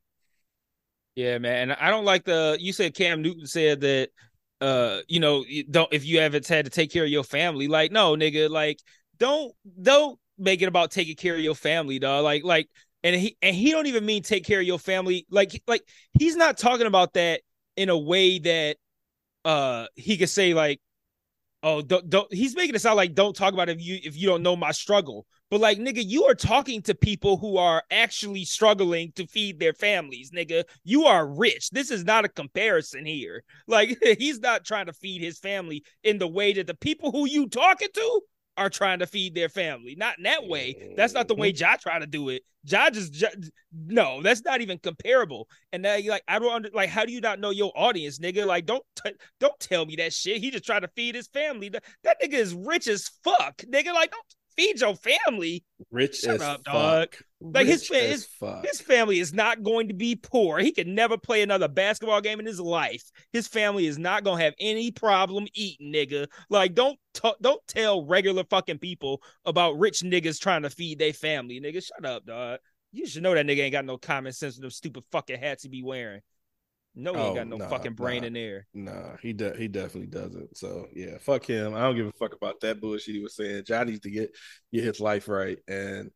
[1.15, 1.71] yeah, man.
[1.71, 4.09] And I don't like the you said Cam Newton said that
[4.61, 7.91] uh, you know, don't if you haven't had to take care of your family, like,
[7.91, 8.79] no, nigga, like
[9.17, 12.23] don't don't make it about taking care of your family, dog.
[12.23, 12.67] Like, like,
[13.03, 15.25] and he and he don't even mean take care of your family.
[15.29, 15.83] Like, like
[16.17, 17.41] he's not talking about that
[17.75, 18.77] in a way that
[19.43, 20.79] uh he could say like
[21.61, 24.27] oh don't, don't he's making it sound like don't talk about if you if you
[24.27, 28.45] don't know my struggle but like nigga you are talking to people who are actually
[28.45, 33.43] struggling to feed their families nigga you are rich this is not a comparison here
[33.67, 37.27] like he's not trying to feed his family in the way that the people who
[37.27, 38.21] you talking to
[38.57, 39.95] are trying to feed their family.
[39.97, 40.93] Not in that way.
[40.95, 41.61] That's not the way mm-hmm.
[41.61, 42.43] Ja try to do it.
[42.63, 43.27] Ja just, ja,
[43.71, 45.47] no, that's not even comparable.
[45.71, 48.19] And now you like, I don't under, like, how do you not know your audience,
[48.19, 48.45] nigga?
[48.45, 50.41] Like, don't t- don't tell me that shit.
[50.41, 51.69] He just trying to feed his family.
[51.69, 53.93] That, that nigga is rich as fuck, nigga.
[53.93, 54.23] Like, don't
[54.57, 55.63] feed your family.
[55.91, 56.73] Rich Shut as up, fuck.
[56.73, 57.15] dog.
[57.41, 58.27] Like his his,
[58.63, 60.59] his family is not going to be poor.
[60.59, 63.03] He can never play another basketball game in his life.
[63.33, 66.27] His family is not gonna have any problem eating, nigga.
[66.49, 71.13] Like don't t- don't tell regular fucking people about rich niggas trying to feed their
[71.13, 71.83] family, nigga.
[71.85, 72.59] Shut up, dog.
[72.91, 75.63] You should know that nigga ain't got no common sense with them stupid fucking hats
[75.63, 76.21] he be wearing.
[76.95, 78.67] No, he oh, ain't got no nah, fucking brain nah, in there.
[78.73, 80.55] Nah, he de- he definitely doesn't.
[80.55, 81.75] So yeah, fuck him.
[81.75, 83.63] I don't give a fuck about that bullshit he was saying.
[83.65, 84.35] John needs to get
[84.71, 86.11] get his life right, and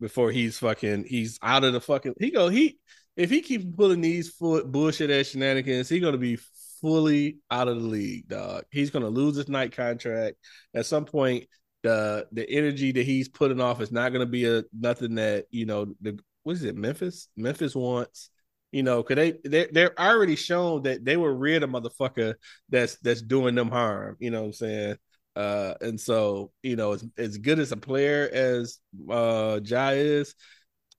[0.00, 2.78] before he's fucking he's out of the fucking he go he
[3.16, 6.38] if he keeps pulling these foot bullshit ass shenanigans, he's gonna be
[6.80, 8.64] fully out of the league, dog.
[8.70, 10.36] He's gonna lose his Nike contract
[10.74, 11.46] at some point.
[11.82, 15.66] The the energy that he's putting off is not gonna be a nothing that you
[15.66, 18.30] know the what is it Memphis Memphis wants
[18.74, 22.34] you know, cause they they they're already shown that they were rid of motherfucker
[22.68, 24.16] that's that's doing them harm.
[24.18, 24.96] You know what I'm saying?
[25.36, 30.34] Uh, and so you know, as as good as a player as uh Ja is,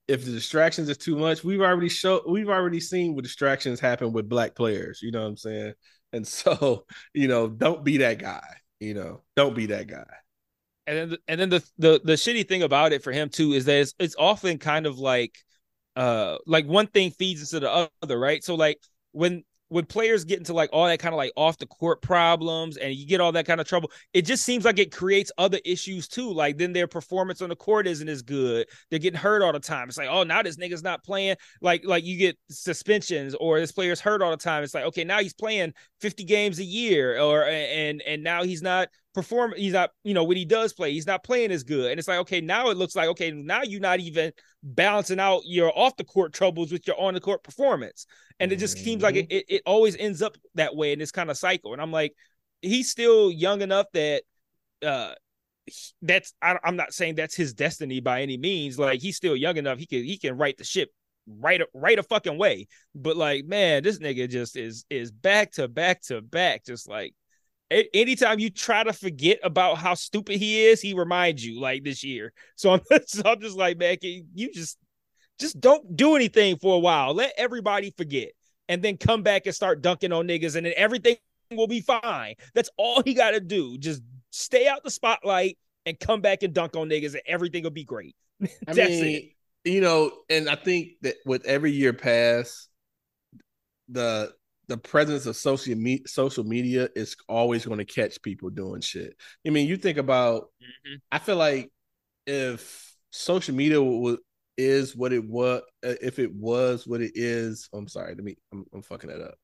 [0.08, 4.10] if the distractions is too much, we've already show we've already seen what distractions happen
[4.10, 5.00] with black players.
[5.02, 5.74] You know what I'm saying?
[6.14, 8.56] And so you know, don't be that guy.
[8.80, 10.06] You know, don't be that guy.
[10.86, 13.66] And then, and then the, the the shitty thing about it for him too is
[13.66, 15.36] that it's, it's often kind of like
[15.96, 18.44] uh like one thing feeds into the other, right?
[18.44, 18.78] So like
[19.12, 22.76] when when players get into like all that kind of like off the court problems
[22.76, 25.58] and you get all that kind of trouble, it just seems like it creates other
[25.64, 26.32] issues too.
[26.32, 28.68] Like then their performance on the court isn't as good.
[28.90, 29.88] They're getting hurt all the time.
[29.88, 31.36] It's like, oh, now this nigga's not playing.
[31.60, 34.62] Like, like you get suspensions or this player's hurt all the time.
[34.62, 38.62] It's like, okay, now he's playing 50 games a year, or and and now he's
[38.62, 41.90] not perform he's not you know when he does play he's not playing as good.
[41.90, 44.30] And it's like okay now it looks like okay now you're not even
[44.62, 48.06] balancing out your off the court troubles with your on the court performance.
[48.38, 48.84] And it just mm-hmm.
[48.84, 51.72] seems like it, it, it always ends up that way in this kind of cycle.
[51.72, 52.14] And i'm like
[52.60, 54.22] he's still young enough that
[54.84, 55.14] uh
[56.02, 58.78] that's I, i'm not saying that's his destiny by any means.
[58.78, 59.78] Like he's still young enough.
[59.78, 60.90] He can he can right the ship
[61.26, 62.68] right right a fucking way.
[62.94, 67.14] But like man this nigga just is is back to back to back just like
[67.70, 72.04] anytime you try to forget about how stupid he is, he reminds you like this
[72.04, 72.32] year.
[72.54, 74.78] So I'm, so I'm just like, man, you just
[75.38, 77.14] just don't do anything for a while.
[77.14, 78.30] Let everybody forget,
[78.68, 81.16] and then come back and start dunking on niggas, and then everything
[81.50, 82.34] will be fine.
[82.54, 83.78] That's all he got to do.
[83.78, 87.70] Just stay out the spotlight and come back and dunk on niggas, and everything will
[87.70, 88.16] be great.
[88.68, 89.24] I mean, it.
[89.64, 92.68] you know, and I think that with every year pass,
[93.88, 94.32] the
[94.68, 99.16] the presence of social me- social media is always going to catch people doing shit.
[99.46, 100.50] I mean, you think about.
[100.62, 100.94] Mm-hmm.
[101.12, 101.70] I feel like
[102.26, 104.18] if social media was
[104.56, 108.36] is what it was, uh, if it was what it is, I'm sorry, let me,
[108.52, 109.34] I'm, I'm fucking that up.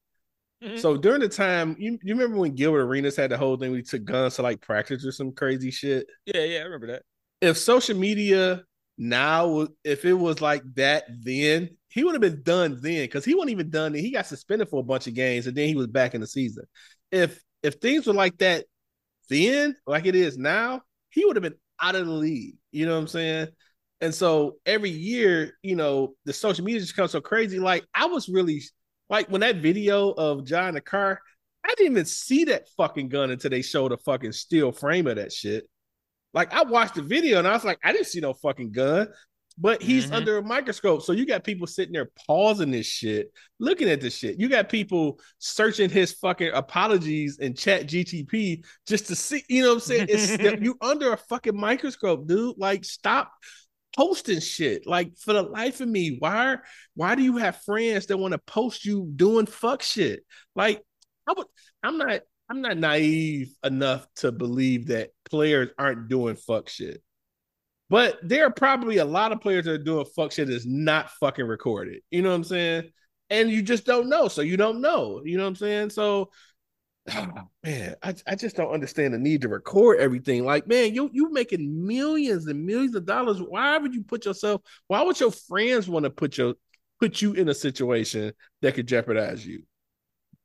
[0.64, 0.78] Mm-hmm.
[0.78, 3.82] So during the time, you, you remember when Gilbert Arenas had the whole thing we
[3.82, 6.06] took guns to like practice or some crazy shit?
[6.24, 7.02] Yeah, yeah, I remember that.
[7.40, 8.62] If social media
[8.96, 13.34] now, if it was like that then, he would have been done then because he
[13.34, 13.92] wasn't even done.
[13.92, 16.26] He got suspended for a bunch of games and then he was back in the
[16.26, 16.64] season.
[17.10, 18.64] If if things were like that
[19.28, 20.80] then, like it is now,
[21.10, 22.56] he would have been out of the league.
[22.70, 23.48] You know what I'm saying?
[24.00, 27.58] And so every year, you know, the social media just comes so crazy.
[27.58, 28.62] Like I was really
[29.10, 31.20] like when that video of John in the car,
[31.62, 35.16] I didn't even see that fucking gun until they showed a fucking steel frame of
[35.16, 35.68] that shit.
[36.32, 39.08] Like I watched the video and I was like, I didn't see no fucking gun
[39.58, 40.14] but he's mm-hmm.
[40.14, 41.02] under a microscope.
[41.02, 44.38] So you got people sitting there pausing this shit, looking at this shit.
[44.38, 49.68] You got people searching his fucking apologies in chat GTP just to see, you know
[49.68, 50.06] what I'm saying?
[50.08, 52.56] It's you under a fucking microscope, dude.
[52.58, 53.32] Like, stop
[53.96, 54.86] posting shit.
[54.86, 56.56] Like, for the life of me, why
[56.94, 60.24] why do you have friends that want to post you doing fuck shit?
[60.54, 60.82] Like,
[61.28, 61.46] I would
[61.82, 67.02] I'm not I'm not naive enough to believe that players aren't doing fuck shit.
[67.92, 71.10] But there are probably a lot of players that are doing fuck shit that's not
[71.20, 72.00] fucking recorded.
[72.10, 72.90] You know what I'm saying?
[73.28, 74.28] And you just don't know.
[74.28, 75.20] So you don't know.
[75.26, 75.90] You know what I'm saying?
[75.90, 76.30] So
[77.14, 77.26] oh,
[77.62, 80.46] man, I, I just don't understand the need to record everything.
[80.46, 83.42] Like, man, you you making millions and millions of dollars.
[83.42, 86.54] Why would you put yourself, why would your friends want to put your
[86.98, 88.32] put you in a situation
[88.62, 89.64] that could jeopardize you?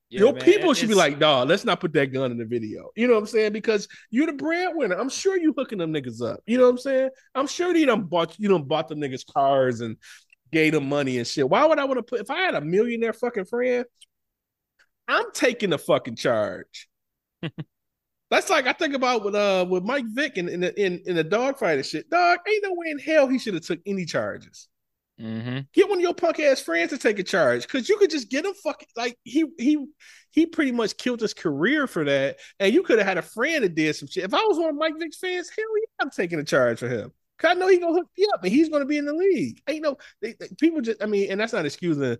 [0.10, 2.45] Yeah, Your man, people should be like, dog, let's not put that gun in the
[2.45, 2.91] video.
[2.95, 3.51] You know what I'm saying?
[3.51, 4.95] Because you're the breadwinner.
[4.95, 6.39] I'm sure you hooking them niggas up.
[6.45, 7.10] You know what I'm saying?
[7.36, 9.97] I'm sure you done bought you done bought the niggas cars and
[10.51, 11.49] gave them money and shit.
[11.49, 13.86] Why would I want to put if I had a millionaire fucking friend,
[15.10, 16.88] I'm taking the fucking charge.
[18.30, 21.16] That's like I think about with uh with Mike Vick in in the, in, in
[21.16, 22.10] the dogfight and shit.
[22.10, 24.70] Dog, ain't no way in hell he should have took any charges.
[25.22, 25.59] Mm-hmm.
[25.74, 28.30] Get one of your punk ass friends to take a charge because you could just
[28.30, 29.84] get him fucking like he he
[30.32, 33.63] he pretty much killed his career for that, and you could have had a friend
[33.63, 34.26] that did some shit.
[34.26, 36.88] If I was one of Mike Vick's fans, hell yeah, I'm taking a charge for
[36.88, 37.11] him.
[37.39, 39.61] Cause I know he gonna hook me up, and he's gonna be in the league.
[39.68, 41.01] Ain't no they, they, people just.
[41.01, 42.18] I mean, and that's not excusing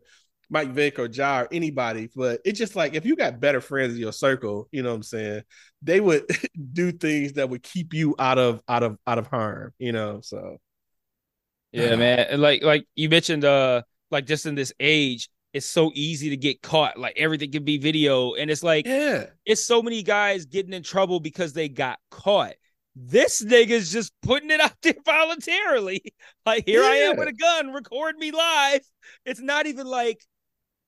[0.50, 3.94] Mike Vick or Ja or anybody, but it's just like if you got better friends
[3.94, 5.44] in your circle, you know what I'm saying,
[5.82, 6.26] they would
[6.74, 10.22] do things that would keep you out of out of out of harm, you know.
[10.22, 10.58] So
[11.78, 12.20] yeah, man.
[12.30, 16.38] And like like you mentioned, uh, like just in this age, it's so easy to
[16.38, 16.98] get caught.
[16.98, 20.84] Like everything can be video, and it's like, yeah, it's so many guys getting in
[20.84, 22.54] trouble because they got caught.
[22.96, 26.04] This nigga's just putting it out there voluntarily.
[26.46, 26.90] Like here yeah.
[26.90, 28.82] I am with a gun, record me live.
[29.26, 30.22] It's not even like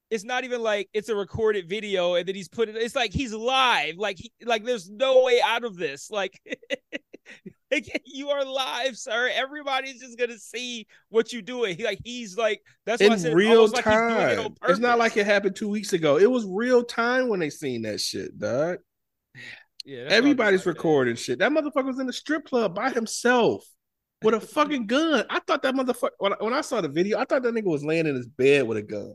[0.09, 2.75] it's not even like it's a recorded video and then he's putting.
[2.75, 6.39] it's like he's live like he, like there's no way out of this like
[8.05, 9.29] you are live, sir.
[9.33, 11.77] Everybody's just gonna see what you're doing.
[11.77, 14.37] He, like he's like that's in said, real time.
[14.37, 16.17] Like it it's not like it happened two weeks ago.
[16.17, 18.79] It was real time when they seen that shit, dog.
[19.85, 21.19] Yeah, everybody's recording that.
[21.19, 21.39] shit.
[21.39, 23.65] That motherfucker was in the strip club by himself
[24.23, 25.25] with a fucking gun.
[25.29, 27.65] I thought that motherfucker when I, when I saw the video, I thought that nigga
[27.65, 29.13] was laying in his bed with a gun.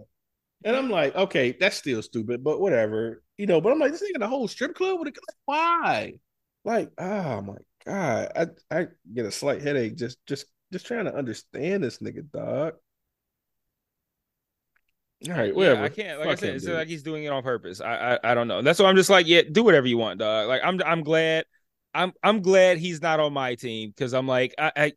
[0.65, 3.61] And I'm like, okay, that's still stupid, but whatever, you know.
[3.61, 5.23] But I'm like, this nigga in the whole strip club with a gun.
[5.45, 6.13] Why?
[6.65, 7.57] Like, oh my
[7.87, 12.31] God, I I get a slight headache just just just trying to understand this nigga,
[12.31, 12.75] dog.
[15.29, 15.83] All right, Yeah, whatever.
[15.83, 16.19] I can't.
[16.19, 17.81] Like I Fuck said, it's like he's doing it on purpose.
[17.81, 18.61] I, I I don't know.
[18.63, 20.49] That's why I'm just like, yeah, do whatever you want, dog.
[20.49, 21.47] Like I'm I'm glad.
[21.95, 24.93] I'm I'm glad he's not on my team because I'm like I, I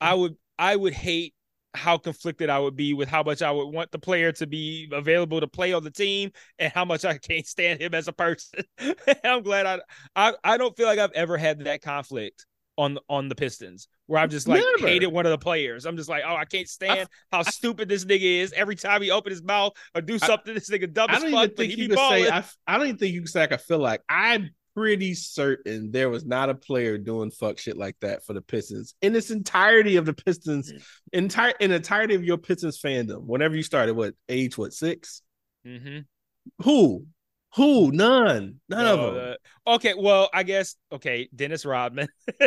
[0.00, 1.34] I would I would hate
[1.76, 4.88] how conflicted I would be with how much I would want the player to be
[4.92, 8.12] available to play on the team and how much I can't stand him as a
[8.12, 8.64] person.
[9.24, 9.80] I'm glad I,
[10.14, 12.46] I I don't feel like I've ever had that conflict
[12.78, 14.88] on on the Pistons where I'm just like Never.
[14.88, 15.84] hated one of the players.
[15.86, 18.52] I'm just like, oh, I can't stand how stupid this nigga is.
[18.52, 21.50] Every time he open his mouth or do something, this nigga dumb I don't even
[21.50, 22.28] think he you can say.
[22.28, 23.40] I, I don't even think you can say.
[23.40, 27.76] Like, I feel like I'm pretty certain there was not a player doing fuck shit
[27.78, 30.82] like that for the Pistons in its entirety of the Pistons, Mm.
[31.14, 33.22] entire in entirety of your Pistons fandom.
[33.24, 34.58] Whenever you started, what age?
[34.58, 35.22] What six?
[35.66, 36.00] mm-hmm.
[36.62, 37.06] Who?
[37.56, 37.90] Who?
[37.90, 38.60] None.
[38.68, 39.34] None No, of them.
[39.66, 42.08] uh, okay, well, I guess okay, Dennis Rodman.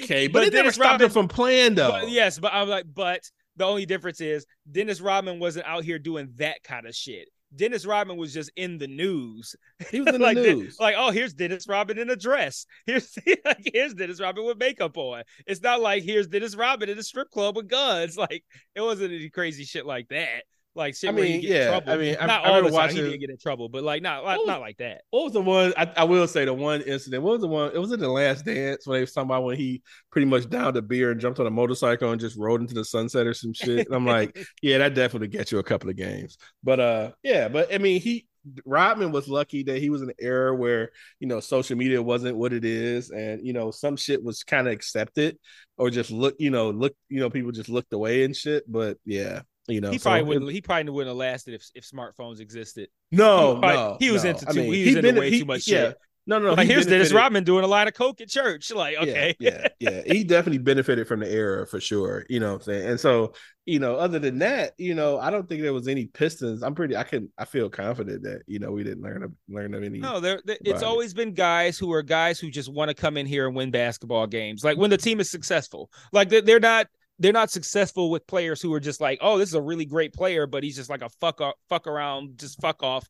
[0.00, 1.90] okay, but, but it never Dennis stopped Rodman- him from playing though.
[1.90, 3.20] But, yes, but I'm like, but
[3.56, 7.28] the only difference is Dennis Rodman wasn't out here doing that kind of shit.
[7.54, 9.54] Dennis Rodman was just in the news.
[9.90, 10.76] He was in the like, the- news.
[10.80, 12.66] like, oh, here's Dennis Rodman in a dress.
[12.86, 15.22] Here's like, here's Dennis Rodman with makeup on.
[15.46, 18.16] It's not like here's Dennis Rodman in a strip club with guns.
[18.22, 18.44] Like
[18.74, 20.44] it wasn't any crazy shit like that.
[20.74, 21.92] Like shit I mean, yeah, trouble.
[21.92, 24.02] I mean, I- not I all the time he didn't get in trouble, but like
[24.02, 24.44] not not, Oh.
[24.44, 25.02] not like that.
[25.10, 25.74] What was the one?
[25.76, 27.22] I, I will say the one incident.
[27.22, 27.72] What was the one?
[27.74, 30.48] It was in the Last Dance when they was talking about when he pretty much
[30.48, 33.34] downed a beer and jumped on a motorcycle and just rode into the sunset or
[33.34, 33.86] some shit.
[33.86, 36.38] And I'm like, yeah, that definitely gets you a couple of games.
[36.64, 38.26] But uh, yeah, but I mean, he
[38.64, 42.36] Rodman was lucky that he was in an era where you know social media wasn't
[42.36, 45.38] what it is, and you know some shit was kind of accepted
[45.76, 48.64] or just look, you know, look, you know, people just looked away and shit.
[48.70, 50.52] But yeah, you know, he so probably it- wouldn't.
[50.52, 52.88] He probably wouldn't have lasted if if smartphones existed.
[53.10, 54.30] No, he probably- no, he was no.
[54.30, 55.88] into I too- mean, he was into bene- way too much yeah.
[55.88, 55.96] shit.
[56.24, 56.54] No, no, no.
[56.54, 58.70] like he here's Dennis Rodman doing a line of coke at church.
[58.74, 60.12] Like okay, Yeah, yeah, yeah.
[60.14, 62.24] He definitely benefited from the era for sure.
[62.28, 62.88] You know what I'm saying?
[62.90, 63.34] And so,
[63.66, 66.62] you know, other than that, you know, I don't think there was any Pistons.
[66.62, 69.74] I'm pretty I can I feel confident that, you know, we didn't learn of learn
[69.74, 72.88] of any No, there, there- it's always been guys who are guys who just want
[72.90, 74.62] to come in here and win basketball games.
[74.62, 76.86] Like when the team is successful, like they're, they're not
[77.22, 80.12] they're not successful with players who are just like, oh, this is a really great
[80.12, 83.08] player, but he's just like a fuck up, fuck around, just fuck off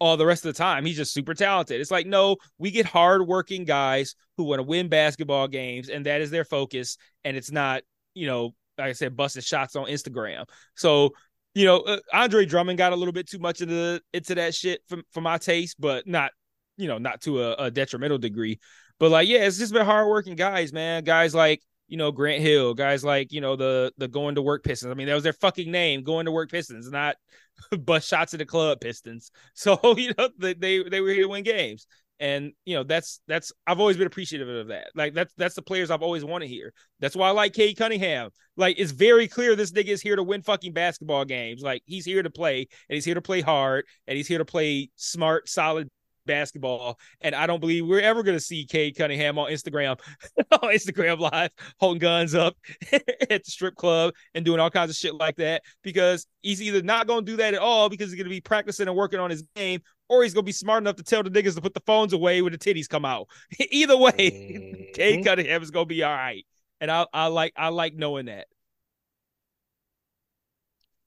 [0.00, 0.84] all the rest of the time.
[0.84, 1.80] He's just super talented.
[1.80, 6.20] It's like no, we get hardworking guys who want to win basketball games, and that
[6.20, 6.98] is their focus.
[7.24, 7.82] And it's not,
[8.14, 10.48] you know, like I said, busting shots on Instagram.
[10.74, 11.12] So
[11.54, 14.54] you know, uh, Andre Drummond got a little bit too much into the, into that
[14.54, 16.32] shit for, for my taste, but not,
[16.78, 18.58] you know, not to a, a detrimental degree.
[18.98, 21.04] But like, yeah, it's just been hardworking guys, man.
[21.04, 24.64] Guys like, you know, Grant Hill, guys like, you know, the the going to work
[24.64, 24.90] Pistons.
[24.90, 27.16] I mean, that was their fucking name, going to work Pistons, not
[27.78, 29.30] bust shots at the club Pistons.
[29.54, 31.86] So, you know, they they, were here to win games.
[32.20, 34.90] And you know that's that's I've always been appreciative of that.
[34.94, 36.72] Like that's that's the players I've always wanted here.
[37.00, 38.30] That's why I like Cade Cunningham.
[38.56, 41.62] Like it's very clear this nigga is here to win fucking basketball games.
[41.62, 44.44] Like he's here to play and he's here to play hard and he's here to
[44.44, 45.90] play smart, solid
[46.26, 46.98] basketball.
[47.20, 49.98] And I don't believe we're ever gonna see Cade Cunningham on Instagram,
[50.52, 51.50] on Instagram live,
[51.80, 52.56] holding guns up
[52.92, 56.82] at the strip club and doing all kinds of shit like that because he's either
[56.82, 59.42] not gonna do that at all because he's gonna be practicing and working on his
[59.54, 62.12] game, or he's gonna be smart enough to tell the niggas to put the phones
[62.12, 63.28] away when the titties come out.
[63.70, 65.24] Either way, Cade Mhm.
[65.24, 66.44] Cunningham is gonna be all right.
[66.80, 68.46] And I, I like I like knowing that.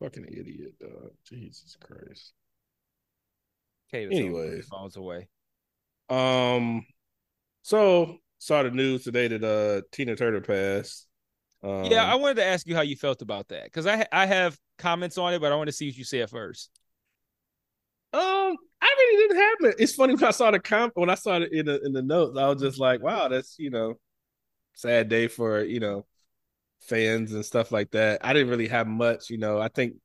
[0.02, 1.12] fucking idiot, dog.
[1.28, 2.34] Jesus Christ.
[3.92, 4.68] Gonna Anyways.
[4.68, 5.28] phones away.
[6.10, 6.86] Um
[7.62, 11.08] so saw the news today that uh Tina Turner passed.
[11.64, 14.26] Um, yeah, I wanted to ask you how you felt about that because I I
[14.28, 16.70] have comments on it, but I want to see what you say at first.
[18.14, 19.76] Um, I really didn't have it.
[19.80, 22.02] It's funny when I saw the com when I saw it in the in the
[22.02, 23.96] notes, I was just like, wow, that's you know,
[24.74, 26.06] sad day for you know
[26.82, 28.24] fans and stuff like that.
[28.24, 29.60] I didn't really have much, you know.
[29.60, 29.96] I think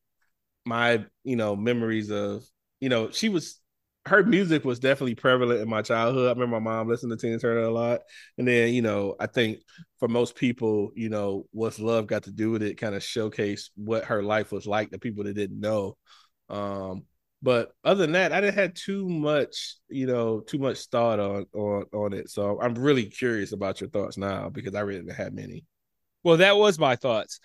[0.64, 2.45] my you know memories of
[2.81, 3.61] you know she was
[4.07, 6.26] her music was definitely prevalent in my childhood.
[6.26, 8.01] I remember my mom listening to Tina Turner a lot,
[8.38, 9.61] and then you know I think
[9.98, 13.70] for most people, you know, what's love got to do with it, kind of showcase
[13.76, 15.96] what her life was like to people that didn't know.
[16.48, 17.05] Um,
[17.42, 21.46] but other than that, I didn't have too much, you know, too much thought on
[21.55, 22.30] on on it.
[22.30, 25.64] So I'm really curious about your thoughts now because I really didn't have many.
[26.22, 27.40] Well, that was my thoughts.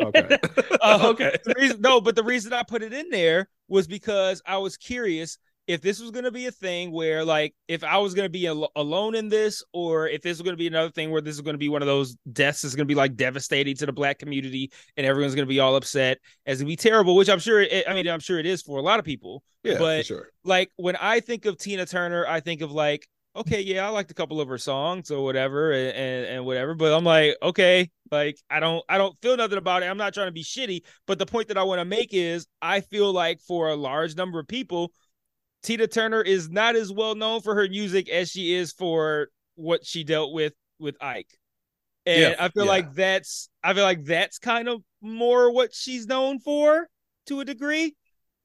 [0.00, 0.38] Okay.
[0.80, 1.36] Uh, okay.
[1.44, 4.76] the reason, no, but the reason I put it in there was because I was
[4.76, 8.26] curious if this was going to be a thing where, like, if I was going
[8.26, 11.10] to be al- alone in this, or if this was going to be another thing
[11.10, 13.16] where this is going to be one of those deaths that's going to be like
[13.16, 16.76] devastating to the black community, and everyone's going to be all upset, as to be
[16.76, 17.16] terrible.
[17.16, 17.60] Which I'm sure.
[17.60, 19.42] It, I mean, I'm sure it is for a lot of people.
[19.62, 20.28] Yeah, but- for sure.
[20.44, 24.10] Like when I think of Tina Turner, I think of like okay, yeah, I liked
[24.10, 26.74] a couple of her songs or whatever, and, and, and whatever.
[26.74, 29.86] But I'm like, okay, like I don't I don't feel nothing about it.
[29.86, 32.46] I'm not trying to be shitty, but the point that I want to make is
[32.62, 34.92] I feel like for a large number of people,
[35.64, 39.84] Tina Turner is not as well known for her music as she is for what
[39.84, 41.30] she dealt with with Ike.
[42.06, 42.70] And Yeah, I feel yeah.
[42.70, 46.86] like that's I feel like that's kind of more what she's known for
[47.26, 47.96] to a degree.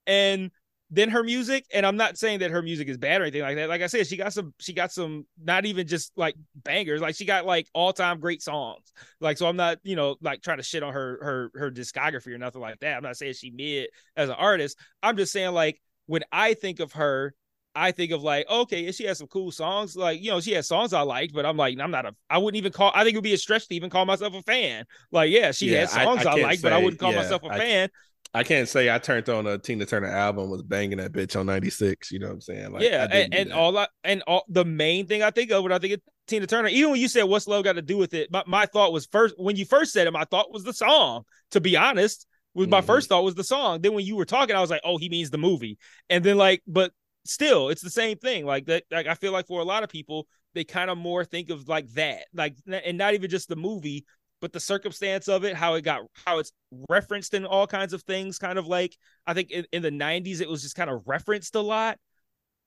[0.08, 0.50] And
[0.92, 3.58] then her music, and I'm not saying that her music is bad or anything like
[3.58, 3.70] that.
[3.70, 7.16] Like I said, she got some she got some not even just like bangers, like
[7.16, 8.92] she got like all-time great songs.
[9.20, 12.28] Like so I'm not, you know, like trying to shit on her her her discography
[12.28, 12.96] or nothing like that.
[12.96, 14.80] I'm not saying she mid as an artist.
[15.04, 17.36] I'm just saying like when I think of her,
[17.76, 19.96] I think of like, okay, she has some cool songs.
[19.96, 22.40] Like, you know, she has songs I like, but I'm like, I'm not a, I
[22.40, 24.42] wouldn't even call, I think it would be a stretch to even call myself a
[24.44, 24.86] fan.
[25.12, 27.14] Like, yeah, she Yeah, has songs I I, can't like, but I wouldn't call yeah,
[27.14, 27.90] myself a I- fan.
[28.34, 31.48] I can't say I turned on a Tina Turner album was banging that bitch on
[31.48, 32.12] 96.
[32.12, 32.72] You know what I'm saying?
[32.74, 33.08] Like, yeah.
[33.08, 35.80] I And, and all I, and all the main thing I think of when I
[35.80, 38.32] think of Tina Turner, even when you said what's love got to do with it,
[38.32, 41.24] my, my thought was first, when you first said it, my thought was the song,
[41.52, 42.28] to be honest.
[42.60, 42.86] Was my Mhm.
[42.86, 43.82] first thought was the song.
[43.82, 45.78] Then when you were talking, I was like, oh, he means the movie.
[46.10, 46.92] And then like, but
[47.26, 48.46] still, it's the same thing.
[48.46, 48.84] Like that.
[48.92, 51.68] Like I feel like for a lot of people, they kind of more think of
[51.70, 54.06] like that, like, and not even just the movie,
[54.42, 56.52] but the circumstance of it, how it got, how it's
[56.90, 58.40] referenced in all kinds of things.
[58.40, 61.56] Kind of like I think in, in the '90s, it was just kind of referenced
[61.56, 61.98] a lot.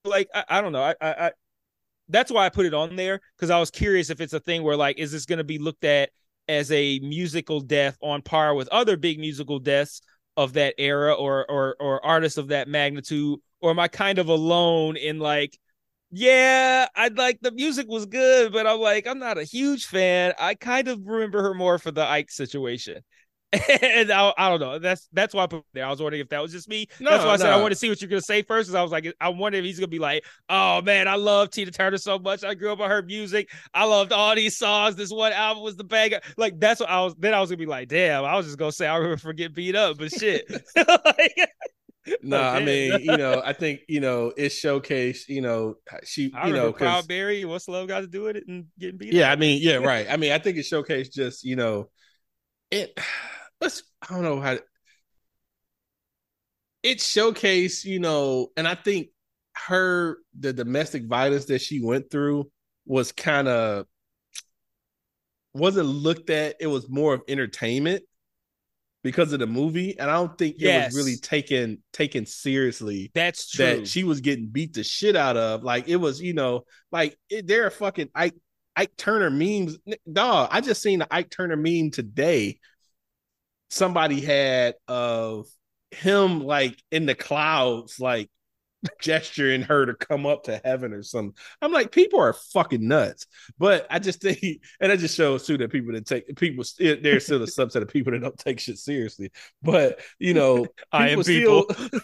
[0.05, 0.83] Like I, I don't know.
[0.83, 1.33] I, I, I
[2.09, 4.63] that's why I put it on there because I was curious if it's a thing
[4.63, 6.11] where like, is this going to be looked at
[6.53, 10.03] as a musical death on par with other big musical deaths
[10.37, 13.39] of that era or or or artists of that magnitude?
[13.61, 15.59] Or am I kind of alone in like
[16.11, 20.35] yeah I'd like the music was good but I'm like I'm not a huge fan.
[20.39, 23.03] I kind of remember her more for the Ike situation
[23.53, 26.31] and I, I don't know that's that's why I put there I was wondering if
[26.31, 28.09] that was just me No, that's why I said I want to see what you're
[28.09, 30.81] gonna say first because I was like I wonder if he's gonna be like oh
[30.81, 34.13] man I love Tina Turner so much I grew up on her music I loved
[34.13, 34.97] all these songs.
[34.97, 36.21] This one album was the banger.
[36.37, 37.15] Like that's what I was.
[37.19, 38.25] Then I was gonna be like, damn.
[38.25, 40.45] I was just gonna say I remember for getting beat up, but shit.
[40.77, 41.51] Like,
[42.23, 46.49] no, I mean, you know, I think, you know, it showcased, you know, she, I
[46.49, 47.45] you know, Proud Mary.
[47.45, 49.15] What's love got to do with it and getting beat up?
[49.15, 50.07] yeah, I mean, yeah, right.
[50.11, 51.91] I mean, I think it showcased just, you know,
[52.71, 52.99] it,
[53.63, 54.59] let's, I don't know how,
[56.83, 59.09] it showcased, you know, and I think
[59.55, 62.51] her, the domestic violence that she went through
[62.85, 63.87] was kind of,
[65.55, 68.03] wasn't looked at, it was more of entertainment
[69.05, 69.99] because of the movie.
[69.99, 73.65] And I don't think it was really taken, taken seriously That's true.
[73.67, 75.63] that she was getting beat the shit out of.
[75.63, 78.35] Like it was, you know, like it, there are fucking Ike
[78.75, 79.77] Ike Turner memes.
[80.11, 82.59] Dog, I just seen the Ike Turner meme today.
[83.73, 85.47] Somebody had of
[85.91, 88.29] him like in the clouds, like
[89.01, 91.35] gesturing her to come up to heaven or something.
[91.63, 93.27] I'm like, people are fucking nuts.
[93.59, 94.41] But I just think,
[94.81, 97.89] and that just shows too that people that take people, there's still a subset of
[97.89, 99.31] people that don't take shit seriously.
[99.63, 102.01] But you know, I am still- people.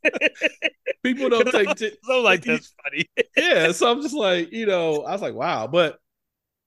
[1.02, 3.08] people don't take t- so like that's funny.
[3.36, 5.98] yeah so i'm just like you know i was like wow but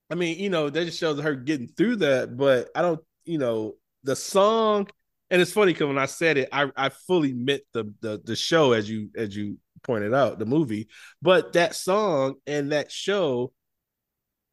[0.09, 3.37] i mean you know that just shows her getting through that but i don't you
[3.37, 4.87] know the song
[5.29, 8.35] and it's funny because when i said it i i fully meant the the the
[8.35, 10.87] show as you as you pointed out the movie
[11.21, 13.51] but that song and that show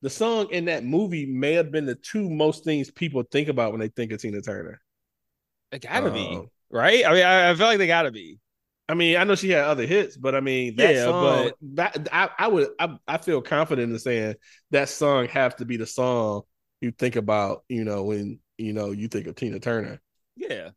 [0.02, 3.72] the song and that movie may have been the two most things people think about
[3.72, 4.80] when they think of tina turner
[5.72, 7.04] It gotta be Um, right.
[7.04, 8.38] I mean, I, I feel like they gotta be.
[8.88, 12.08] I mean, I know she had other hits, but I mean, that Yeah, song, that
[12.12, 14.36] I, I would, I, I feel confident in saying
[14.70, 16.42] that song have to be the song
[16.80, 20.00] you think about, you know, when you know you think of Tina Turner.
[20.36, 20.70] Yeah,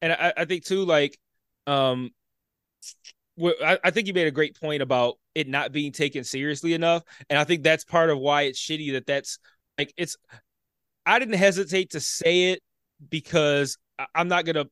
[0.00, 1.18] and I, I think too, like,
[1.66, 2.10] um,
[3.40, 7.02] I, I think you made a great point about it not being taken seriously enough,
[7.28, 9.38] and I think that's part of why it's shitty that that's
[9.78, 10.16] like it's.
[11.04, 12.62] I didn't hesitate to say it
[13.10, 14.66] because I- I'm not gonna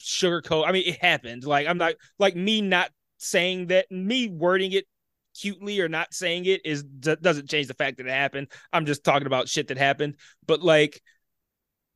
[0.00, 0.66] sugarcoat.
[0.66, 1.44] I mean, it happened.
[1.44, 4.86] Like I'm not like me not saying that, me wording it
[5.38, 8.48] cutely or not saying it is doesn't change the fact that it happened.
[8.72, 10.16] I'm just talking about shit that happened.
[10.46, 11.00] But like,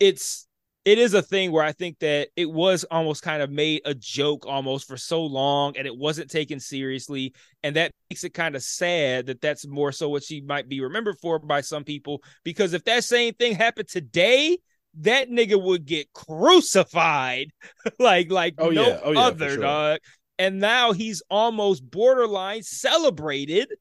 [0.01, 0.47] it's
[0.85, 3.95] it is a thing where I think that it was almost kind of made a
[3.95, 7.33] joke almost for so long and it wasn't taken seriously.
[7.63, 10.83] And that makes it kind of sad that that's more so what she might be
[10.83, 12.23] remembered for by some people.
[12.45, 14.59] Because if that same thing happened today,
[15.01, 17.49] that nigga would get crucified
[17.99, 19.01] like like Oh, no yeah.
[19.03, 19.59] Oh, yeah, other sure.
[19.63, 20.01] dog.
[20.39, 23.73] And now he's almost borderline celebrated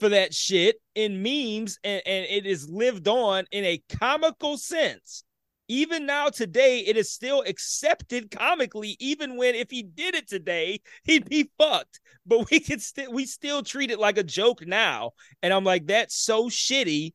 [0.00, 5.24] for that shit in memes and, and it is lived on in a comical sense
[5.68, 10.80] even now today, it is still accepted comically, even when if he did it today,
[11.04, 12.00] he'd be fucked.
[12.26, 15.12] But we could still we still treat it like a joke now.
[15.42, 17.12] And I'm like, that's so shitty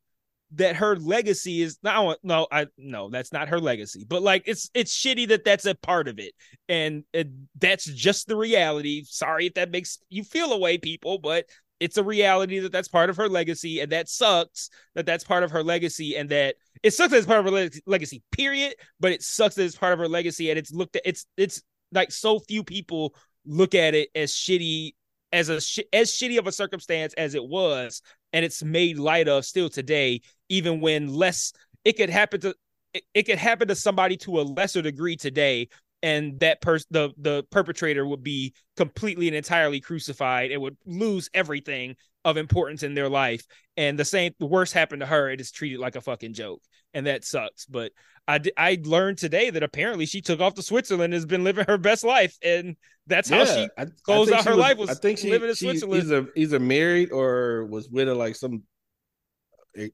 [0.55, 4.69] that her legacy is no no I no that's not her legacy but like it's
[4.75, 6.33] it's shitty that that's a part of it
[6.69, 7.29] and it,
[7.59, 11.45] that's just the reality sorry if that makes you feel away people but
[11.79, 15.43] it's a reality that that's part of her legacy and that sucks that that's part
[15.43, 18.75] of her legacy and that it sucks that it's part of her leg- legacy period
[18.99, 21.61] but it sucks that it's part of her legacy and it's looked at it's it's
[21.91, 23.13] like so few people
[23.45, 24.93] look at it as shitty
[25.31, 28.01] as a sh- as shitty of a circumstance as it was
[28.31, 31.53] and it's made light of still today even when less
[31.83, 32.55] it could happen to
[32.93, 35.67] it, it could happen to somebody to a lesser degree today
[36.03, 41.29] and that person the the perpetrator would be completely and entirely crucified it would lose
[41.33, 41.95] everything
[42.25, 43.43] of importance in their life
[43.77, 46.61] and the same the worst happened to her it is treated like a fucking joke
[46.93, 47.91] and that sucks but
[48.27, 51.65] i i learned today that apparently she took off to switzerland and has been living
[51.67, 52.75] her best life and
[53.07, 55.49] that's how she I, closed I out her was- life was I think she, living
[55.49, 56.03] in she Switzerland.
[56.03, 58.63] either either married or was with like some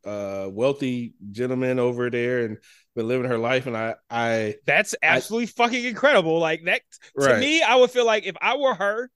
[0.05, 2.57] uh wealthy gentleman over there and
[2.95, 3.65] been living her life.
[3.67, 6.39] And I I That's absolutely fucking incredible.
[6.39, 6.81] Like that
[7.21, 7.39] to Right.
[7.39, 9.09] me, I would feel like if I were her,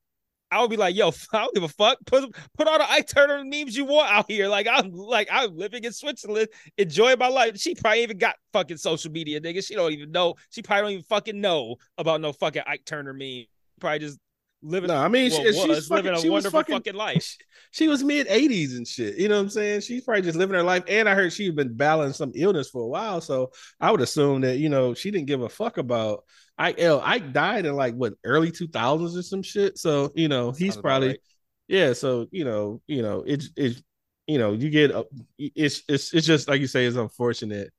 [0.52, 1.98] I would be like, "Yo, I don't give a fuck.
[2.06, 4.48] Put put all the Ike Turner memes you want out here.
[4.48, 6.48] Like I'm like I'm living in Switzerland,
[6.78, 7.58] enjoying my life.
[7.58, 9.66] She probably even got fucking social media, nigga.
[9.66, 10.36] She don't even know.
[10.52, 13.46] She probably don't even fucking know about no fucking Ike Turner meme.
[13.80, 14.20] Probably just
[14.64, 14.88] living.
[14.88, 16.96] no, I mean well, she, was she's fucking, living a she was wonderful fucking, fucking
[16.96, 17.38] life.
[17.72, 19.18] She, was mid eighties and shit.
[19.18, 19.82] You know what I'm saying?
[19.82, 20.84] She's probably just living her life.
[20.88, 23.22] And I heard she's been battling some illness for a while.
[23.22, 26.24] So I would assume that you know she didn't give a fuck about.
[26.60, 27.02] L.
[27.04, 29.78] Ike died in like what early two thousands or some shit.
[29.78, 31.20] So you know he's Sounds probably right.
[31.68, 31.94] yeah.
[31.94, 33.82] So you know you know it's it's
[34.28, 35.06] you know you get a,
[35.38, 37.72] it's it's it's just like you say it's unfortunate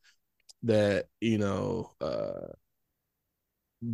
[0.65, 2.53] that you know uh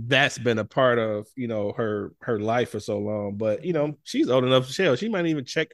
[0.07, 3.72] that's been a part of you know her her life for so long but you
[3.72, 5.68] know she's old enough to shell she might even check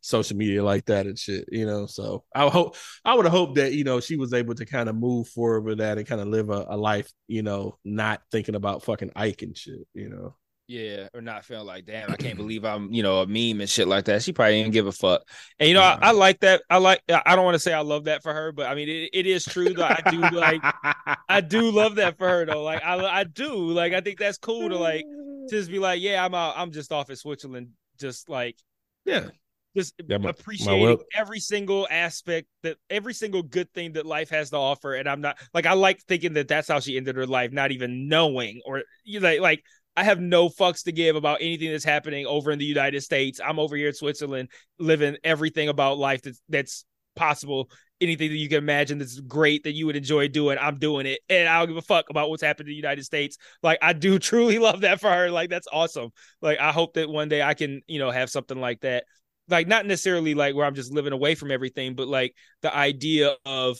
[0.00, 3.72] social media like that and shit you know so i hope i would hope that
[3.72, 6.28] you know she was able to kind of move forward with that and kind of
[6.28, 10.34] live a, a life you know not thinking about fucking ike and shit you know
[10.68, 13.70] Yeah, or not feeling like, damn, I can't believe I'm, you know, a meme and
[13.70, 14.24] shit like that.
[14.24, 15.22] She probably didn't give a fuck.
[15.60, 15.82] And you know.
[15.82, 16.62] I, I like that.
[16.68, 17.02] I like.
[17.08, 19.26] I don't want to say I love that for her, but I mean, it, it
[19.26, 20.60] is true that I do like.
[21.28, 22.64] I do love that for her though.
[22.64, 23.54] Like I, I do.
[23.54, 25.04] Like I think that's cool to like
[25.48, 26.54] just be like, yeah, I'm out.
[26.56, 28.56] I'm just off in Switzerland, just like
[29.04, 29.28] yeah
[29.76, 34.06] just Yeah, my- my appreciating wel- every single aspect that every single good thing that
[34.06, 34.94] life has to offer.
[34.94, 37.70] And I'm not like I like thinking that that's how she ended her life, not
[37.70, 39.62] even knowing or you know, like
[39.96, 43.40] I have no fucks to give about anything that's happening over in the United States.
[43.44, 46.84] I'm over here in Switzerland, living everything about life that's that's
[47.14, 47.70] possible.
[48.00, 51.20] Anything that you can imagine that's great that you would enjoy doing, I'm doing it,
[51.30, 53.38] and I don't give a fuck about what's happening in the United States.
[53.62, 55.30] Like I do truly love that for her.
[55.30, 56.10] Like that's awesome.
[56.42, 59.04] Like I hope that one day I can, you know, have something like that
[59.48, 63.36] like not necessarily like where I'm just living away from everything, but like the idea
[63.44, 63.78] of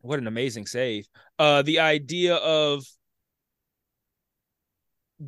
[0.00, 1.06] what an amazing save.
[1.38, 2.84] Uh the idea of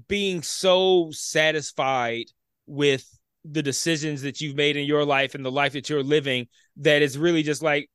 [0.08, 2.26] being so satisfied
[2.66, 3.06] with
[3.44, 7.02] the decisions that you've made in your life and the life that you're living that
[7.02, 7.90] it's really just like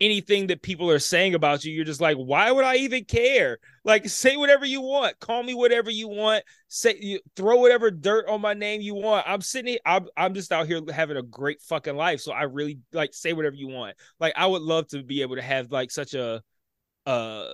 [0.00, 3.58] anything that people are saying about you you're just like why would i even care?
[3.84, 5.18] Like say whatever you want.
[5.20, 6.44] Call me whatever you want.
[6.68, 9.26] Say you throw whatever dirt on my name you want.
[9.28, 12.20] I'm sitting I'm, I'm just out here having a great fucking life.
[12.20, 13.96] So i really like say whatever you want.
[14.18, 16.42] Like i would love to be able to have like such a
[17.06, 17.52] uh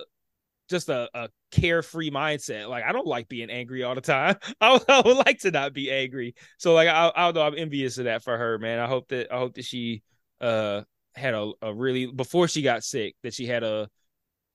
[0.69, 2.69] just a, a carefree mindset.
[2.69, 4.35] Like i don't like being angry all the time.
[4.61, 6.35] I, would- I would like to not be angry.
[6.57, 8.79] So like i, I don't know i'm envious of that for her man.
[8.79, 10.03] I hope that i hope that she
[10.41, 10.81] uh
[11.15, 13.89] had a, a really before she got sick that she had a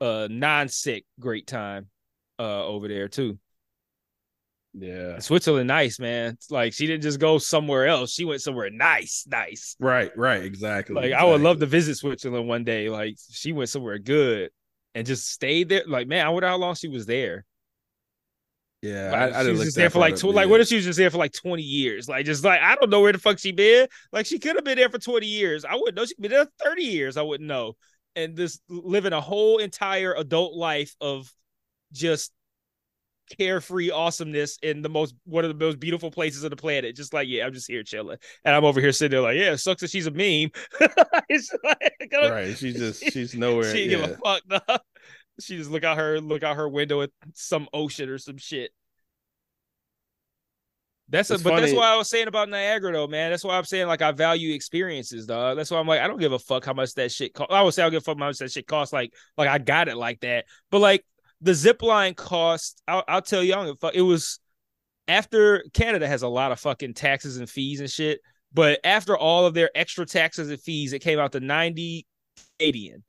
[0.01, 1.89] a non-sick great time
[2.39, 3.39] uh over there too.
[4.75, 5.19] Yeah.
[5.19, 6.33] Switzerland, nice man.
[6.33, 9.77] It's like she didn't just go somewhere else; she went somewhere nice, nice.
[9.79, 10.43] right right.
[10.43, 10.95] Exactly.
[10.95, 12.89] Like I would love to visit Switzerland one day.
[12.89, 14.51] Like she went somewhere good
[14.95, 15.85] and just stayed there.
[15.87, 17.45] Like man, I wonder how long she was there.
[18.83, 20.51] yeah Like, I, I she didn't was just there for like up, tw- like yeah.
[20.51, 22.09] what if she was just there for like twenty years?
[22.09, 23.87] Like just like I don't know where the fuck she been.
[24.13, 25.65] Like she could have been there for twenty years.
[25.65, 26.05] I wouldn't know.
[26.05, 27.17] She could be there thirty years.
[27.17, 27.75] I wouldn't know.
[28.17, 31.33] And just living a whole entire adult life of
[31.93, 32.33] just
[33.37, 36.97] carefree awesomeness in the most one of the most beautiful places on the planet.
[36.97, 39.53] Just like yeah, I'm just here chilling, and I'm over here sitting there like yeah,
[39.53, 40.51] it sucks that she's a meme.
[40.81, 43.89] like, right she's just she's nowhere she yeah.
[43.89, 44.43] give a fuck.
[44.49, 44.79] No.
[45.41, 48.71] She just look out her look out her window at some ocean or some shit.
[51.09, 53.31] That's a, It's but that's funny- why I was saying about Niagara though, man.
[53.31, 55.59] That's why I'm saying like I value experiences, dog.
[55.59, 57.51] That's why I'm like I don't give a fuck how much that shit cost.
[57.51, 58.93] I would say I don't give a fuck how much that shit costs.
[58.93, 60.47] Like like I got it like that.
[60.71, 61.05] But like
[61.43, 63.43] the zip line cost, I'll, I'll tell
[63.77, 63.95] fuck.
[63.95, 64.39] It was
[65.09, 68.21] after Canada has a lot of fucking taxes and fees and shit.
[68.55, 72.07] But after all of their extra taxes and fees, it came out to 90
[72.59, 73.03] Canadian.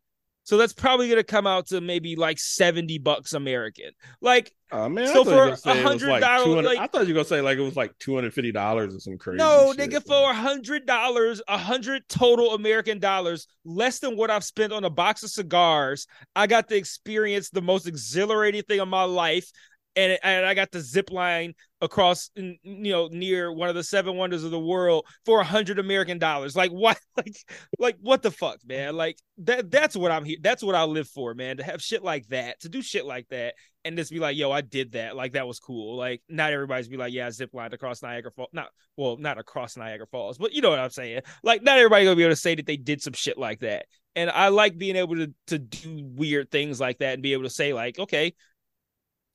[0.45, 3.91] So that's probably gonna come out to maybe like 70 bucks American.
[4.21, 6.43] Like Oh man, So I thought you for were gonna say it was like $100,
[6.43, 8.51] 200 like- I thought you were gonna say like it was like two hundred fifty
[8.51, 9.37] dollars or some crazy.
[9.37, 9.91] No, shit.
[9.91, 14.73] nigga, for a hundred dollars, a hundred total American dollars, less than what I've spent
[14.73, 19.03] on a box of cigars, I got to experience the most exhilarating thing of my
[19.03, 19.51] life,
[19.95, 24.15] and and I got the zip line across, you know, near one of the seven
[24.15, 26.55] wonders of the world for a hundred American dollars.
[26.55, 26.97] Like what?
[27.15, 27.35] Like
[27.77, 28.95] like what the fuck, man?
[28.95, 29.69] Like that.
[29.69, 30.37] That's what I'm here.
[30.41, 31.57] That's what I live for, man.
[31.57, 33.53] To have shit like that, to do shit like that,
[33.85, 35.15] and just be like, yo, I did that.
[35.15, 35.97] Like that was cool.
[35.97, 38.49] Like not everybody's be like, yeah, zip lined across Niagara Falls.
[38.53, 41.21] Not well, not across Niagara Falls, but you know what I'm saying.
[41.43, 43.85] Like not everybody gonna be able to say that they did some shit like that.
[44.15, 47.43] And I like being able to to do weird things like that and be able
[47.43, 48.33] to say like, okay,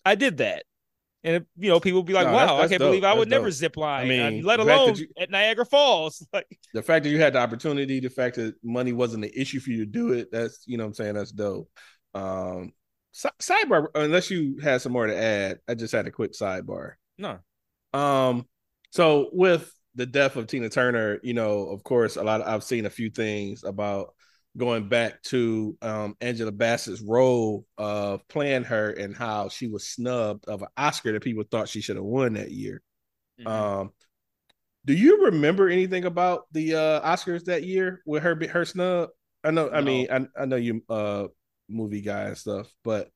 [0.09, 0.65] I did that.
[1.25, 2.89] And you know, people be like, No, "Wow, that's- I can't dope.
[2.91, 4.97] believe I would That's never zip line, I mean, uh, let the fact that alone
[4.97, 8.55] you- at Niagara Falls." Like, the fact that you had the opportunity, the fact that
[8.63, 11.15] money wasn't an issue for you to do it, that's you know what I'm saying,
[11.15, 11.69] that's dope.
[12.15, 12.73] Um
[13.15, 16.93] sidebar, unless you had some more to add, I just had a quick sidebar.
[17.19, 17.39] no,
[17.93, 18.47] Um,
[18.91, 22.43] so with the death of Tina Turner, you know, of course, a lot.
[22.43, 24.15] Of, I've seen a few things about
[24.57, 30.47] going back to um, Angela Bassett's role of playing her and how she was snubbed
[30.49, 32.83] of an Oscar that people thought she should have won that year.
[33.41, 33.47] Mhm.
[33.47, 33.93] Um,
[34.85, 39.11] do you remember anything about the uh, Oscars that year with her her snub?
[39.45, 39.71] I know.
[39.71, 41.29] I mean, I, I know you uh
[41.69, 43.11] movie guy and stuff, but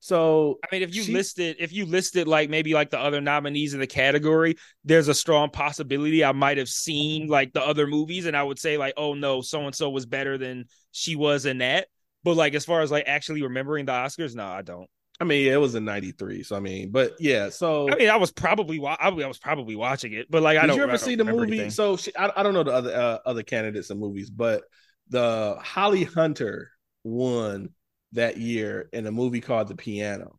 [0.00, 3.20] so I mean, if you she- listed, if you listed like maybe like the other
[3.20, 7.86] nominees in the category, there's a strong possibility I might have seen like the other
[7.86, 11.16] movies, and I would say like, oh no, so and so was better than she
[11.16, 11.88] was in that.
[12.24, 14.88] But like as far as like actually remembering the Oscars, no, I don't.
[15.20, 16.44] I mean, yeah, it was in '93.
[16.44, 19.76] So I mean, but yeah, so I mean, I was probably wa- I was probably
[19.76, 20.76] watching it, but like I Did don't.
[20.76, 21.52] you ever don't see the movie?
[21.52, 21.70] anything.
[21.70, 24.62] So she, I, I don't know the other uh, other candidates and movies, but
[25.10, 26.70] the Holly Hunter
[27.04, 27.70] won
[28.12, 30.38] that year in a movie called The Piano.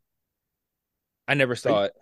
[1.27, 1.93] I never saw it.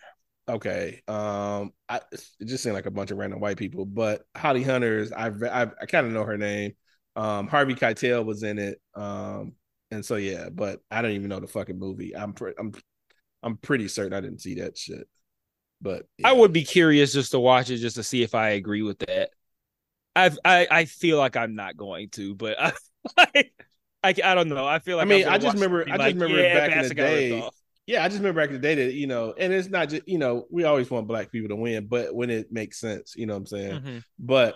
[0.47, 4.63] Okay, um, I it just seemed like a bunch of random white people, but Holly
[4.63, 6.73] Hunter's I I, I kind of know her name.
[7.15, 8.81] Um, Harvey Keitel was in it.
[8.95, 9.53] Um,
[9.91, 12.15] and so yeah, but I don't even know the fucking movie.
[12.15, 12.73] I'm pre- I'm
[13.43, 15.07] I'm pretty certain I didn't see that shit.
[15.81, 18.81] But I would be curious just to watch it just to see if I agree
[18.81, 19.29] with that.
[20.15, 22.73] I've, I I feel like I'm not going to, but I
[23.17, 23.45] I,
[24.03, 24.65] I, I don't know.
[24.65, 26.13] I feel like I mean, I just watch it and remember- be I just like,
[26.15, 27.49] remember yeah, back in the Bassett got ripped day.
[27.87, 30.07] Yeah, I just remember back in the day that, you know, and it's not just,
[30.07, 33.25] you know, we always want black people to win, but when it makes sense, you
[33.25, 33.81] know what I'm saying?
[33.81, 34.03] Mhm.
[34.19, 34.55] But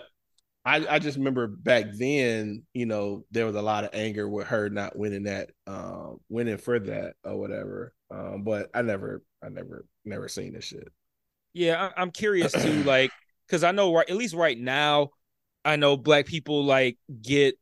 [0.64, 4.46] I, I just remember back then, you know, there was a lot of anger with
[4.46, 7.92] her not winning that, um, winning for that or whatever.
[8.10, 10.92] Um, but I never, I never, never seen this shit.
[11.52, 13.10] Yeah, I, I'm curious too, like,
[13.48, 15.10] because I know right at least right now,
[15.64, 17.58] I know black people like get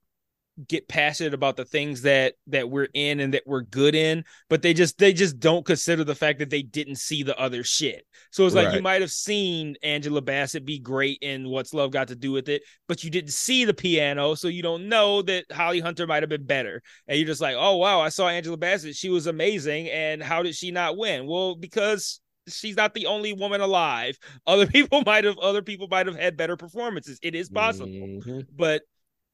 [0.68, 4.62] get passionate about the things that that we're in and that we're good in, but
[4.62, 8.07] they just they just don't consider the fact that they didn't see the other shit.
[8.30, 12.09] So it's like you might have seen Angela Bassett be great in What's Love Got
[12.09, 15.50] to Do with It, but you didn't see the piano, so you don't know that
[15.50, 16.82] Holly Hunter might have been better.
[17.09, 20.42] And you're just like, oh wow, I saw Angela Bassett, she was amazing, and how
[20.42, 21.26] did she not win?
[21.26, 24.18] Well, because she's not the only woman alive.
[24.46, 27.18] Other people might have other people might have had better performances.
[27.22, 27.86] It is possible.
[27.86, 28.46] Mhm.
[28.55, 28.82] But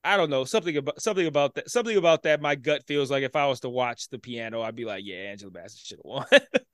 [0.05, 0.45] I don't know.
[0.45, 3.61] Something about something about that something about that my gut feels like if I was
[3.61, 6.27] to watch the piano, I'd be like, yeah, Angela Bassett should have won.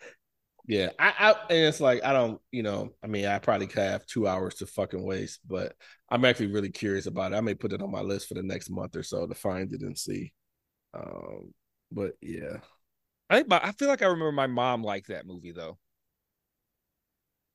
[0.66, 3.82] Yeah, I, I, and it's like I don't, you know, I mean, I probably could
[3.82, 5.74] have two hours to fucking waste, but
[6.08, 7.36] I'm actually really curious about it.
[7.36, 9.72] I may put it on my list for the next month or so to find
[9.74, 10.32] it and see.
[10.94, 11.52] Um,
[11.92, 12.58] but yeah,
[13.28, 15.78] I think my, I feel like I remember my mom liked that movie though.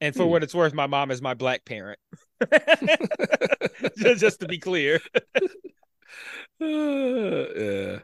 [0.01, 0.29] And for Hmm.
[0.29, 1.99] what it's worth, my mom is my black parent.
[3.97, 4.99] just, just to be clear.
[6.59, 7.99] yeah.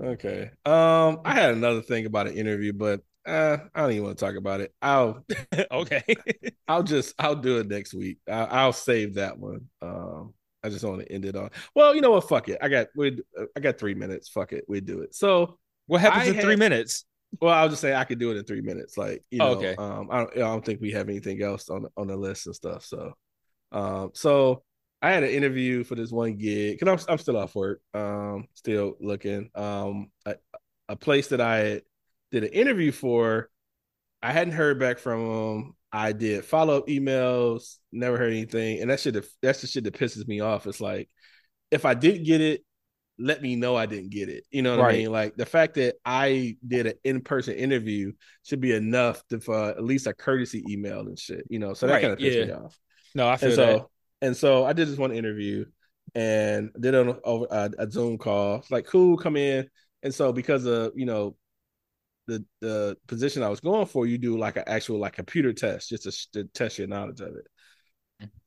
[0.00, 0.50] Okay.
[0.64, 4.24] Um, I had another thing about an interview, but uh, I don't even want to
[4.24, 4.74] talk about it.
[4.82, 5.24] I'll,
[5.72, 6.04] okay.
[6.68, 8.18] I'll just, I'll do it next week.
[8.28, 9.68] I, I'll save that one.
[9.82, 11.50] Um, I just want to end it on.
[11.74, 12.28] Well, you know what?
[12.28, 12.58] Fuck it.
[12.62, 13.20] I got, we,
[13.56, 14.28] I got three minutes.
[14.28, 14.64] Fuck it.
[14.68, 15.14] We do it.
[15.14, 17.04] So, What happens I in three minutes?
[17.40, 18.96] Well, I'll just say I could do it in three minutes.
[18.96, 19.74] Like, you know, Oh, okay.
[19.78, 22.46] um, I don't, I don't think we have anything else on the, on the list
[22.46, 22.84] and stuff.
[22.84, 23.12] So,
[23.72, 24.62] um, so
[25.00, 28.46] I had an interview for this one gig because I'm, I'm still off work, um,
[28.54, 29.50] still looking.
[29.54, 30.36] Um, a,
[30.88, 31.80] a place that I
[32.30, 33.48] did an interview for,
[34.22, 35.76] I hadn't heard back from them.
[35.92, 39.94] I did follow up emails, never heard anything, and that shit that's the shit that
[39.94, 40.66] pisses me off.
[40.66, 41.10] It's like
[41.70, 42.64] if I didn't get it,
[43.18, 44.44] let me know I didn't get it.
[44.50, 44.94] You know what right.
[44.94, 45.12] I mean?
[45.12, 49.70] Like the fact that I did an in person interview should be enough to for
[49.70, 51.44] at least a courtesy email and shit.
[51.48, 52.00] You know, so that right.
[52.02, 52.44] kind of pissed yeah.
[52.46, 52.78] me off.
[53.14, 53.86] No, I feel and so, that.
[54.26, 55.66] And so I did this one interview
[56.14, 58.56] and did on over a, a Zoom call.
[58.56, 59.68] It's like, cool, come in.
[60.02, 61.36] And so because of you know
[62.26, 65.90] the the position I was going for, you do like an actual like computer test
[65.90, 67.46] just to, to test your knowledge of it.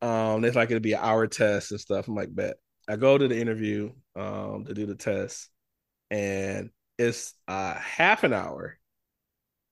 [0.02, 0.08] Mm.
[0.08, 2.08] Um, it's like it'll be an hour test and stuff.
[2.08, 2.58] I'm like, bet.
[2.88, 5.50] I go to the interview um to do the test,
[6.10, 8.78] and it's uh half an hour,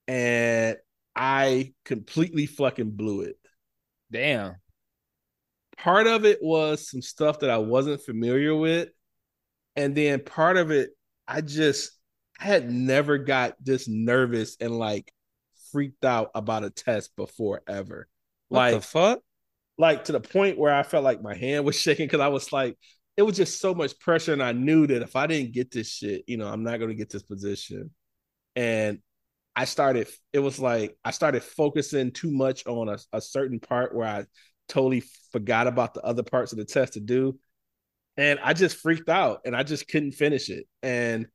[0.07, 0.77] and
[1.15, 3.37] I completely fucking blew it.
[4.11, 4.55] Damn.
[5.77, 8.89] Part of it was some stuff that I wasn't familiar with,
[9.75, 10.91] and then part of it,
[11.27, 11.91] I just
[12.39, 15.11] I had never got this nervous and like
[15.71, 18.07] freaked out about a test before ever.
[18.49, 19.19] What like the fuck?
[19.77, 22.53] Like to the point where I felt like my hand was shaking because I was
[22.53, 22.77] like,
[23.17, 25.89] it was just so much pressure, and I knew that if I didn't get this
[25.89, 27.91] shit, you know, I'm not gonna get this position.
[28.55, 28.99] And
[29.55, 33.95] I started, it was like I started focusing too much on a, a certain part
[33.95, 34.25] where I
[34.67, 37.39] totally forgot about the other parts of the test to do.
[38.17, 40.67] And I just freaked out and I just couldn't finish it.
[40.81, 41.27] And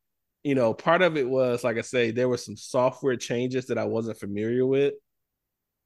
[0.45, 3.79] you know, part of it was like I say, there were some software changes that
[3.79, 4.95] I wasn't familiar with.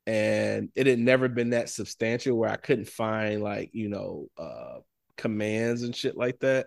[0.06, 4.80] And it had never been that substantial where I couldn't find like, you know, uh
[5.22, 6.66] commands and shit like that.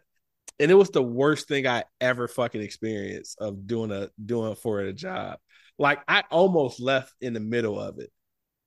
[0.60, 4.80] And it was the worst thing I ever fucking experienced of doing a doing for
[4.80, 5.38] a job.
[5.78, 8.12] Like I almost left in the middle of it.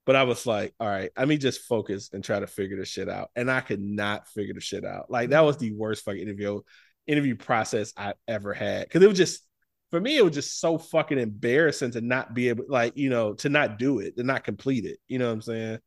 [0.04, 2.88] But I was like, all right, let me just focus and try to figure this
[2.88, 3.30] shit out.
[3.36, 5.10] And I could not figure the shit out.
[5.10, 6.60] Like that was the worst fucking interview
[7.06, 8.88] interview process I ever had.
[8.90, 9.42] Cause it was just
[9.90, 13.34] for me, it was just so fucking embarrassing to not be able, like, you know,
[13.34, 14.98] to not do it, to not complete it.
[15.08, 15.78] You know what I'm saying?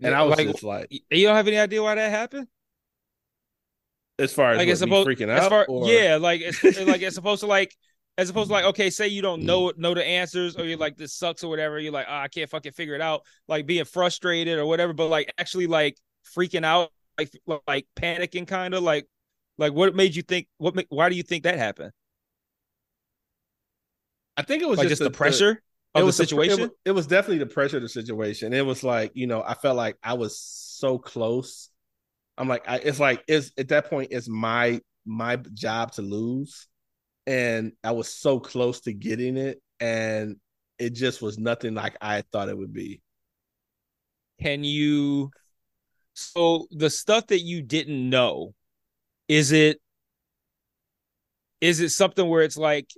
[0.00, 2.48] And yeah, I was like, just like, you don't have any idea why that happened?
[4.18, 7.40] As far as like, it's supposed, freaking out, far, yeah, like it's like it's supposed
[7.40, 7.74] to like
[8.16, 9.46] as opposed to like okay say you don't mm-hmm.
[9.46, 12.26] know know the answers or you're like this sucks or whatever you're like oh, i
[12.26, 15.96] can't fucking figure it out like being frustrated or whatever but like actually like
[16.36, 17.30] freaking out like
[17.68, 19.06] like panicking kind of like
[19.58, 20.46] like, what made you think?
[20.58, 20.76] What?
[20.88, 21.90] Why do you think that happened?
[24.36, 25.60] I think it was like just, just the, the, pressure
[25.94, 26.60] the, of the situation.
[26.60, 28.52] The, it, it was definitely the pressure of the situation.
[28.52, 31.67] It was like you know, I felt like I was so close.
[32.38, 36.68] I'm like, I, it's like it's at that point, it's my my job to lose,
[37.26, 40.36] and I was so close to getting it, and
[40.78, 43.02] it just was nothing like I thought it would be.
[44.40, 45.30] Can you?
[46.14, 48.54] So the stuff that you didn't know,
[49.26, 49.80] is it
[51.60, 52.88] is it something where it's like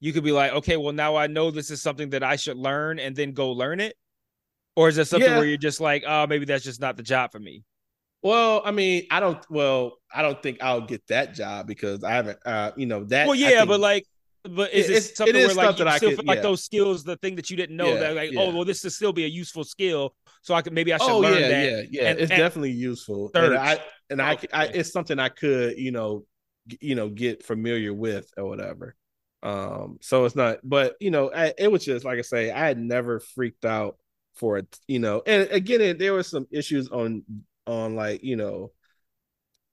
[0.00, 2.58] you could be like, okay, well now I know this is something that I should
[2.58, 3.96] learn and then go learn it?
[4.76, 5.38] Or is it something yeah.
[5.38, 7.64] where you're just like, oh, maybe that's just not the job for me?
[8.22, 9.38] Well, I mean, I don't.
[9.50, 12.38] Well, I don't think I'll get that job because I haven't.
[12.44, 13.26] Uh, you know that.
[13.26, 14.06] Well, yeah, but like,
[14.42, 16.42] but is it, something it is where like you still could, like yeah.
[16.42, 18.90] those skills, the thing that you didn't know yeah, that like, oh, well, this will
[18.90, 21.64] still be a useful skill, so I could maybe I should oh, learn yeah, that.
[21.64, 23.30] Yeah, yeah, and, it's and, definitely useful.
[23.34, 23.78] And I
[24.10, 26.24] and I, I, it's something I could, you know,
[26.80, 28.96] you know, get familiar with or whatever.
[29.42, 32.66] Um, so it's not, but you know, I, it was just like I say, I
[32.66, 33.96] had never freaked out
[34.34, 37.24] for it, you know, and again, it, there were some issues on
[37.70, 38.72] on like you know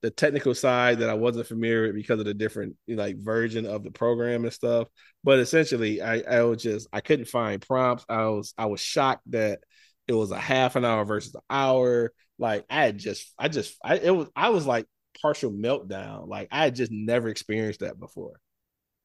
[0.01, 3.83] the technical side that I wasn't familiar with because of the different like version of
[3.83, 4.87] the program and stuff.
[5.23, 8.05] But essentially, I I was just I couldn't find prompts.
[8.07, 9.59] I was I was shocked that
[10.07, 12.13] it was a half an hour versus an hour.
[12.39, 14.85] Like I had just I just I it was I was like
[15.21, 16.27] partial meltdown.
[16.27, 18.39] Like I had just never experienced that before.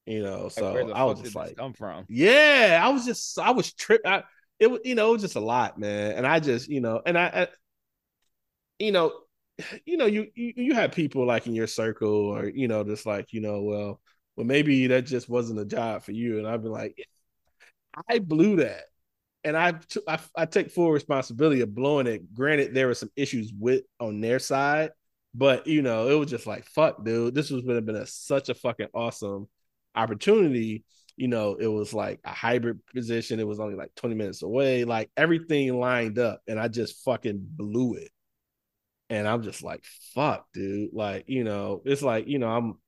[0.05, 3.73] You know, so I was just like, "Come from?" Yeah, I was just, I was
[3.73, 4.05] tripped.
[4.05, 4.25] I,
[4.59, 6.13] it was, you know, it was just a lot, man.
[6.13, 7.49] And I just, you know, and I, I
[8.83, 9.13] you know,
[9.87, 13.07] you know, you, you you have people like in your circle, or you know, just
[13.07, 14.01] like, you know, well,
[14.37, 16.39] well, maybe that just wasn't a job for you.
[16.39, 16.97] And I've been like,
[18.09, 18.85] I blew that,
[19.45, 19.75] and I,
[20.09, 22.33] I I take full responsibility of blowing it.
[22.35, 24.91] Granted, there were some issues with on their side,
[25.35, 27.35] but you know, it was just like fuck, dude.
[27.35, 29.49] This was been been a, such a fucking awesome
[29.95, 30.85] opportunity.
[31.17, 33.41] You know, it was like a hybrid position.
[33.41, 34.85] It was only like 20 minutes away.
[34.85, 38.11] Like everything lined up, and I just fucking blew it.
[39.13, 39.85] And I'm just like,
[40.15, 40.95] fuck, dude.
[40.95, 42.79] Like, you know, it's like, you know, I'm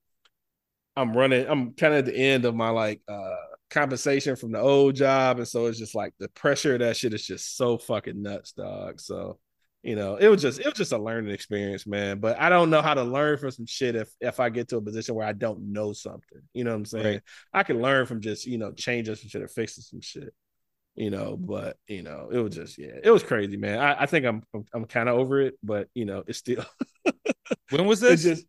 [0.97, 3.35] I'm running, I'm kind of at the end of my like uh
[3.69, 5.37] compensation from the old job.
[5.37, 8.53] And so it's just like the pressure of that shit is just so fucking nuts,
[8.53, 9.01] dog.
[9.01, 9.39] So
[9.83, 12.21] you know, it was just it was just a learning experience, man.
[12.21, 14.79] But I don't know how to learn from some shit if if I get to
[14.79, 16.41] a position where I don't know something.
[16.55, 17.05] You know what I'm saying?
[17.05, 17.23] Right.
[17.53, 20.33] I can learn from just you know changing some shit or fixing some shit.
[20.95, 23.79] You know, but you know, it was just yeah, it was crazy, man.
[23.79, 26.65] I, I think I'm I'm, I'm kind of over it, but you know, it's still.
[27.71, 28.23] when was this?
[28.23, 28.47] Just,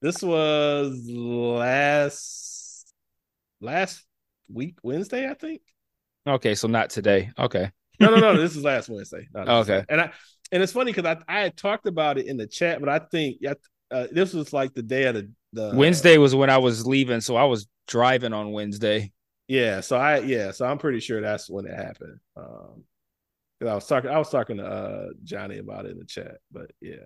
[0.00, 2.92] this was last
[3.60, 4.04] last
[4.52, 5.62] week Wednesday, I think.
[6.26, 7.30] Okay, so not today.
[7.38, 7.70] Okay.
[8.00, 8.36] no, no, no.
[8.40, 9.28] This is last Wednesday.
[9.36, 9.84] okay.
[9.88, 10.12] And I
[10.50, 13.00] and it's funny because I I had talked about it in the chat, but I
[13.00, 13.54] think yeah,
[13.90, 17.20] uh, this was like the day of the, the Wednesday was when I was leaving,
[17.20, 19.12] so I was driving on Wednesday.
[19.52, 22.18] Yeah, so I yeah, so I'm pretty sure that's when it happened.
[22.38, 22.84] Um,
[23.58, 26.38] because I was talking, I was talking to uh Johnny about it in the chat,
[26.50, 27.04] but yeah,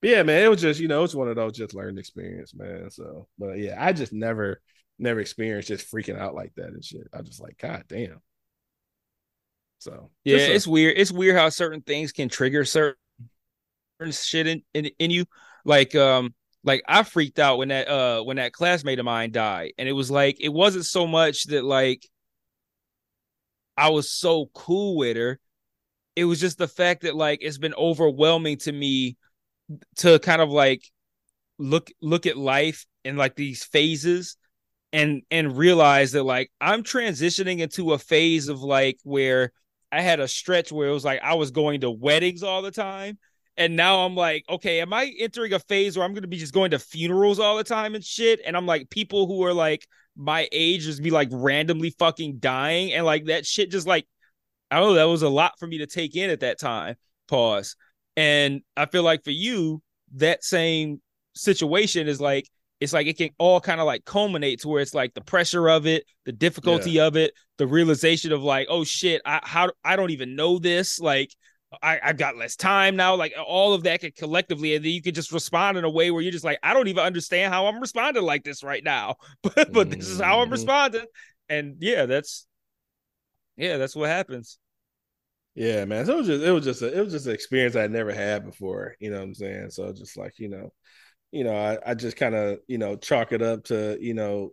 [0.00, 2.54] but yeah, man, it was just you know it's one of those just learning experience,
[2.54, 2.88] man.
[2.88, 4.60] So, but yeah, I just never
[5.00, 7.08] never experienced just freaking out like that and shit.
[7.12, 8.20] I just like, god damn.
[9.80, 10.96] So yeah, a- it's weird.
[10.96, 12.94] It's weird how certain things can trigger certain
[14.12, 15.24] shit in, in in you.
[15.64, 16.32] Like um,
[16.64, 19.92] like I freaked out when that uh when that classmate of mine died, and it
[19.92, 22.08] was like it wasn't so much that like
[23.76, 25.38] I was so cool with her.
[26.16, 29.16] It was just the fact that like it's been overwhelming to me
[29.96, 30.82] to kind of like
[31.58, 34.36] look look at life in like these phases
[34.92, 39.52] and and realize that like I'm transitioning into a phase of like where
[39.92, 42.70] I had a stretch where it was like I was going to weddings all the
[42.70, 43.18] time
[43.56, 46.38] and now I'm like, okay, am I entering a phase where I'm going to be
[46.38, 48.40] just going to funerals all the time and shit?
[48.44, 49.86] And I'm like, people who are like
[50.16, 52.92] my age just be like randomly fucking dying.
[52.92, 54.06] And like that shit just like,
[54.70, 56.96] I don't know, that was a lot for me to take in at that time.
[57.28, 57.76] Pause.
[58.16, 59.82] And I feel like for you,
[60.16, 61.00] that same
[61.34, 62.48] situation is like,
[62.80, 65.68] it's like it can all kind of like culminate to where it's like the pressure
[65.68, 67.06] of it, the difficulty yeah.
[67.06, 70.98] of it, the realization of like, oh shit, I how I don't even know this.
[70.98, 71.30] Like
[71.82, 73.14] I, I've got less time now.
[73.16, 76.10] Like all of that could collectively, and then you could just respond in a way
[76.10, 79.16] where you're just like, I don't even understand how I'm responding like this right now,
[79.42, 80.52] but but this is how I'm mm-hmm.
[80.52, 81.06] responding,
[81.48, 82.46] and yeah, that's
[83.56, 84.58] yeah, that's what happens.
[85.54, 86.04] Yeah, man.
[86.06, 88.12] So it was just it was just a, it was just an experience I never
[88.12, 88.96] had before.
[88.98, 89.70] You know what I'm saying?
[89.70, 90.72] So just like you know,
[91.30, 94.50] you know, I, I just kind of you know chalk it up to you know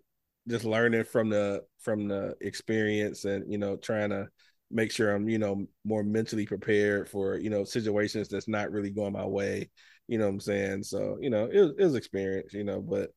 [0.48, 4.28] just learning from the from the experience and you know trying to
[4.72, 8.90] make sure I'm, you know, more mentally prepared for, you know, situations that's not really
[8.90, 9.70] going my way.
[10.08, 10.84] You know what I'm saying?
[10.84, 13.12] So, you know, it was, it was experience, you know, but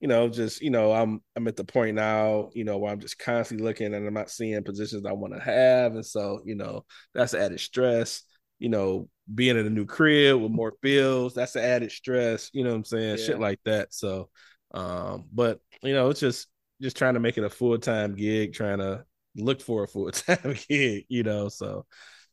[0.00, 2.98] you know, just, you know, I'm I'm at the point now, you know, where I'm
[3.00, 5.94] just constantly looking and I'm not seeing positions I want to have.
[5.94, 8.22] And so, you know, that's added stress.
[8.58, 12.70] You know, being in a new crib with more bills, that's added stress, you know
[12.70, 13.18] what I'm saying?
[13.18, 13.24] Yeah.
[13.24, 13.94] Shit like that.
[13.94, 14.28] So
[14.74, 16.48] um, but you know, it's just
[16.80, 19.04] just trying to make it a full-time gig, trying to
[19.36, 21.48] look for a full time gig, you know.
[21.48, 21.86] So,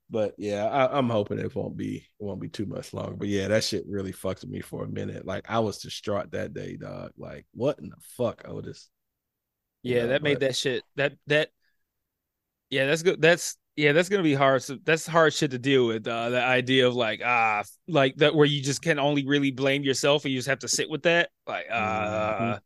[0.10, 3.16] but yeah, I, am hoping it won't be it won't be too much longer.
[3.16, 5.26] But yeah, that shit really fucked me for a minute.
[5.26, 7.12] Like I was distraught that day, dog.
[7.18, 8.90] Like what in the fuck, Otis?
[9.84, 10.30] Yeah, you know, that but...
[10.30, 11.50] made that shit that that.
[12.70, 13.20] Yeah, that's good.
[13.20, 14.62] That's yeah, that's gonna be hard.
[14.62, 16.06] So that's hard shit to deal with.
[16.06, 19.84] Uh, the idea of like ah, like that where you just can only really blame
[19.84, 21.30] yourself and you just have to sit with that.
[21.48, 22.58] Like uh, mm-hmm.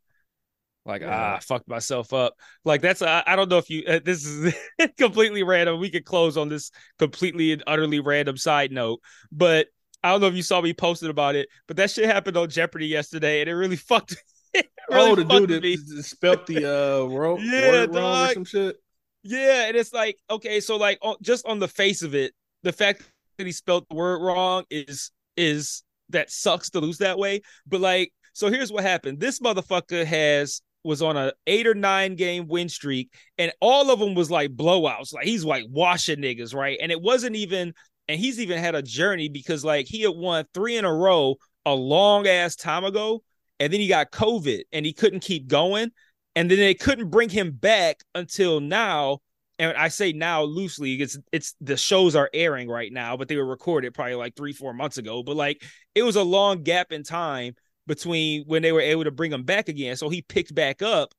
[0.85, 1.35] Like yeah.
[1.35, 2.35] ah, fucked myself up.
[2.65, 4.53] Like that's I, I don't know if you uh, this is
[4.97, 5.79] completely random.
[5.79, 8.99] We could close on this completely and utterly random side note,
[9.31, 9.67] but
[10.03, 12.49] I don't know if you saw me posted about it, but that shit happened on
[12.49, 14.17] Jeopardy yesterday, and it really fucked.
[14.53, 18.45] It really oh, the dude that spelt the uh ro- yeah, word wrong or some
[18.45, 18.75] shit.
[19.23, 22.33] Yeah, and it's like okay, so like on, just on the face of it,
[22.63, 23.03] the fact
[23.37, 27.41] that he spelled the word wrong is is that sucks to lose that way.
[27.65, 32.15] But like, so here's what happened: this motherfucker has was on a eight or nine
[32.15, 35.13] game win streak, and all of them was like blowouts.
[35.13, 36.77] Like he's like washing niggas, right?
[36.81, 37.73] And it wasn't even,
[38.07, 41.35] and he's even had a journey because like he had won three in a row
[41.65, 43.23] a long ass time ago,
[43.59, 45.91] and then he got COVID and he couldn't keep going,
[46.35, 49.19] and then they couldn't bring him back until now.
[49.59, 53.37] And I say now loosely, it's it's the shows are airing right now, but they
[53.37, 55.23] were recorded probably like three, four months ago.
[55.23, 55.63] But like
[55.95, 57.53] it was a long gap in time
[57.87, 59.95] between when they were able to bring him back again.
[59.95, 61.13] So he picked back up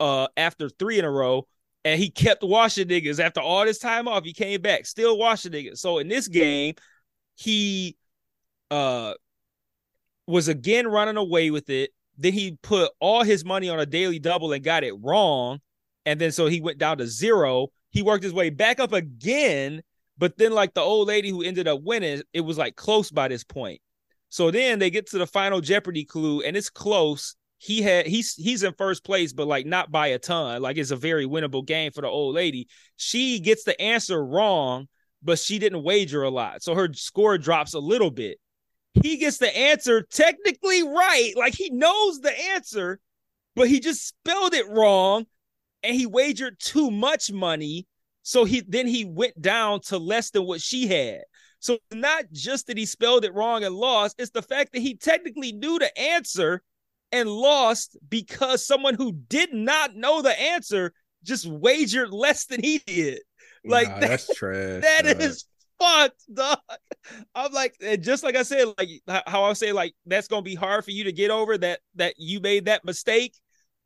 [0.00, 1.46] uh after three in a row
[1.84, 4.24] and he kept washing niggas after all this time off.
[4.24, 5.78] He came back, still washing niggas.
[5.78, 6.74] So in this game,
[7.36, 7.96] he
[8.70, 9.14] uh
[10.26, 11.90] was again running away with it.
[12.18, 15.60] Then he put all his money on a daily double and got it wrong.
[16.04, 17.68] And then so he went down to zero.
[17.90, 19.82] He worked his way back up again.
[20.18, 23.28] But then, like the old lady who ended up winning, it was like close by
[23.28, 23.80] this point.
[24.28, 27.34] So then they get to the final Jeopardy clue, and it's close.
[27.58, 30.62] He had he's he's in first place, but like not by a ton.
[30.62, 32.68] Like it's a very winnable game for the old lady.
[32.96, 34.86] She gets the answer wrong,
[35.22, 38.38] but she didn't wager a lot, so her score drops a little bit.
[39.02, 43.00] He gets the answer technically right, like he knows the answer,
[43.54, 45.26] but he just spelled it wrong,
[45.82, 47.86] and he wagered too much money.
[48.22, 51.22] So he then he went down to less than what she had.
[51.60, 54.94] So not just that he spelled it wrong and lost, it's the fact that he
[54.94, 56.62] technically knew the answer
[57.10, 60.92] and lost because someone who did not know the answer
[61.24, 63.20] just wagered less than he did.
[63.64, 64.82] Like Nah, that- that's trash.
[64.82, 65.20] that dog.
[65.22, 65.44] is
[65.80, 66.58] fucked, dog.
[67.34, 68.88] I'm like, just like I said, like
[69.26, 72.14] how I say, like that's gonna be hard for you to get over that that
[72.18, 73.34] you made that mistake.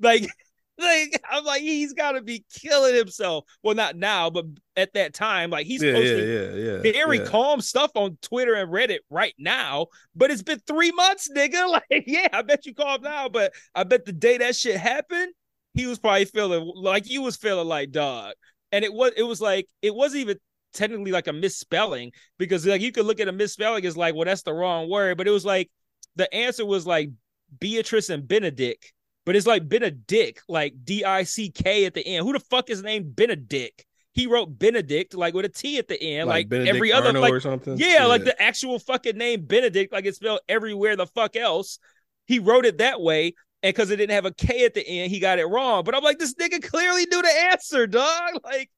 [0.00, 0.26] Like,
[0.82, 3.44] like I'm like, he's got to be killing himself.
[3.62, 4.46] Well, not now, but
[4.76, 8.72] at that time, like he's yeah, posting yeah, yeah, very calm stuff on Twitter and
[8.72, 9.86] Reddit right now.
[10.14, 11.62] But it's been three months, nigga.
[11.72, 15.32] Like, yeah, I bet you calm now, but I bet the day that shit happened,
[15.74, 18.34] he was probably feeling like you was feeling like dog.
[18.72, 20.38] And it was it was like it wasn't even
[20.72, 24.24] technically like a misspelling because like you could look at a misspelling as like, well,
[24.24, 25.70] that's the wrong word, but it was like
[26.16, 27.10] the answer was like
[27.58, 28.92] Beatrice and Benedick,
[29.24, 32.26] but it's like Benedick, like D I C K at the end.
[32.26, 33.84] Who the fuck is named Benedick?
[34.12, 37.32] He wrote Benedict like with a T at the end, like, Benedict every other like
[37.32, 37.76] or something.
[37.78, 41.78] yeah, like the actual fucking name Benedict, like it's spelled everywhere the fuck else.
[42.26, 45.10] He wrote it that way, and because it didn't have a K at the end,
[45.10, 45.84] he got it wrong.
[45.84, 48.32] But I'm like, this nigga clearly knew the answer, dog.
[48.44, 48.70] Like,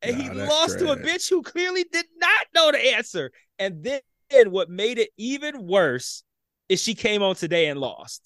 [0.00, 3.32] and he Nah, that's lost to a bitch who clearly did not know the answer.
[3.58, 4.00] And then
[4.50, 6.22] what made it even worse
[6.68, 8.22] is she came on today and lost.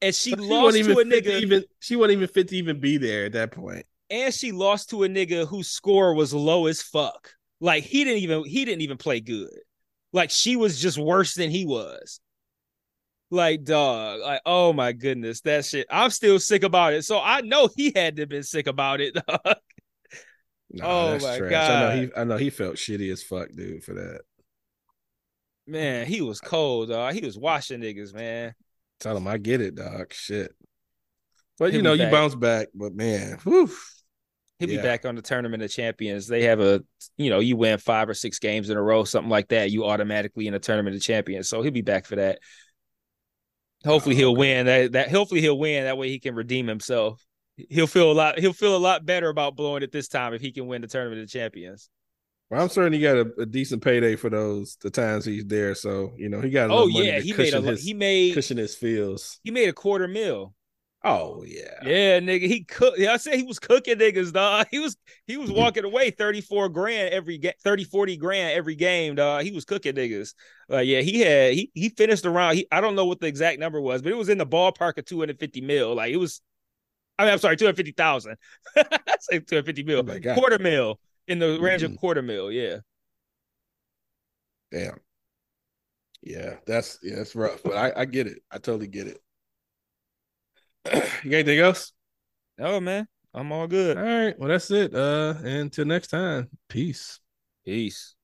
[0.00, 2.98] And she, But lost to a nigga, even she wasn't even fit to even be
[2.98, 3.84] there at that point.
[4.10, 7.32] and she lost to a nigga whose score was low as fuck.
[7.60, 9.50] Like he didn't even he didn't even play good.
[10.12, 12.20] Like she was just worse than he was.
[13.30, 15.86] Like dog, like oh my goodness, that shit.
[15.90, 17.04] I'm still sick about it.
[17.04, 19.14] So I know he had to have been sick about it.
[19.28, 19.56] dog.
[20.70, 21.70] Nah, Oh my trash.
[21.70, 24.20] I know he I know he felt shitty as fuck, dude, for that.
[25.66, 27.12] Man, he was cold, dog.
[27.14, 28.54] He was washing niggas, man.
[29.00, 30.12] Tell him I get it, dog.
[30.12, 30.52] Shit.
[31.58, 33.70] But He'll you know, you bounce back, but man, whew.
[34.58, 34.76] He'll Yeah.
[34.78, 36.26] be back on the tournament of champions.
[36.26, 36.82] They have a,
[37.16, 39.70] you know, you win five or six games in a row, something like that.
[39.70, 41.48] You automatically in the tournament of champions.
[41.48, 42.40] So he'll be back for that.
[43.84, 44.66] Hopefully Oh, he'll win.
[44.66, 45.84] That that hopefully he'll win.
[45.84, 47.24] That way he can redeem himself.
[47.56, 48.38] He'll feel a lot.
[48.38, 50.88] He'll feel a lot better about blowing it this time if he can win the
[50.88, 51.88] tournament of champions.
[52.50, 55.74] Well, I'm certain he got a, a decent payday for those the times he's there.
[55.74, 56.70] So you know he got.
[56.70, 59.38] Oh yeah, he made a cushion his, he made cushion his feels.
[59.44, 60.54] he made a quarter mil.
[61.04, 62.98] Oh yeah, Yeah, nigga, he cooked.
[62.98, 64.66] Yeah, I said he was cooking niggas, dog.
[64.70, 64.96] He was
[65.26, 69.44] he was walking away 34 grand every game, 30, 40 grand every game, dog.
[69.44, 70.34] He was cooking niggas.
[70.70, 72.56] Uh, yeah, he had he he finished around.
[72.56, 74.98] He I don't know what the exact number was, but it was in the ballpark
[74.98, 75.94] of 250 mil.
[75.94, 76.40] Like it was,
[77.18, 78.36] I mean, I'm sorry, 250,000.
[78.76, 78.82] I
[79.20, 80.98] say 250 mil, Oh quarter mil
[81.28, 81.96] in the range of Mhm.
[81.96, 82.50] quarter mil.
[82.52, 82.78] Yeah.
[84.70, 85.00] damn.
[86.22, 88.42] Yeah, that's yeah, that's rough, but I, I get it.
[88.50, 89.18] I totally get it.
[91.24, 91.92] you got anything else?
[92.58, 93.96] Oh man, I'm all good.
[93.98, 94.94] All right, well that's it.
[94.94, 97.20] Uh, until next time, peace.
[97.64, 98.16] Peace.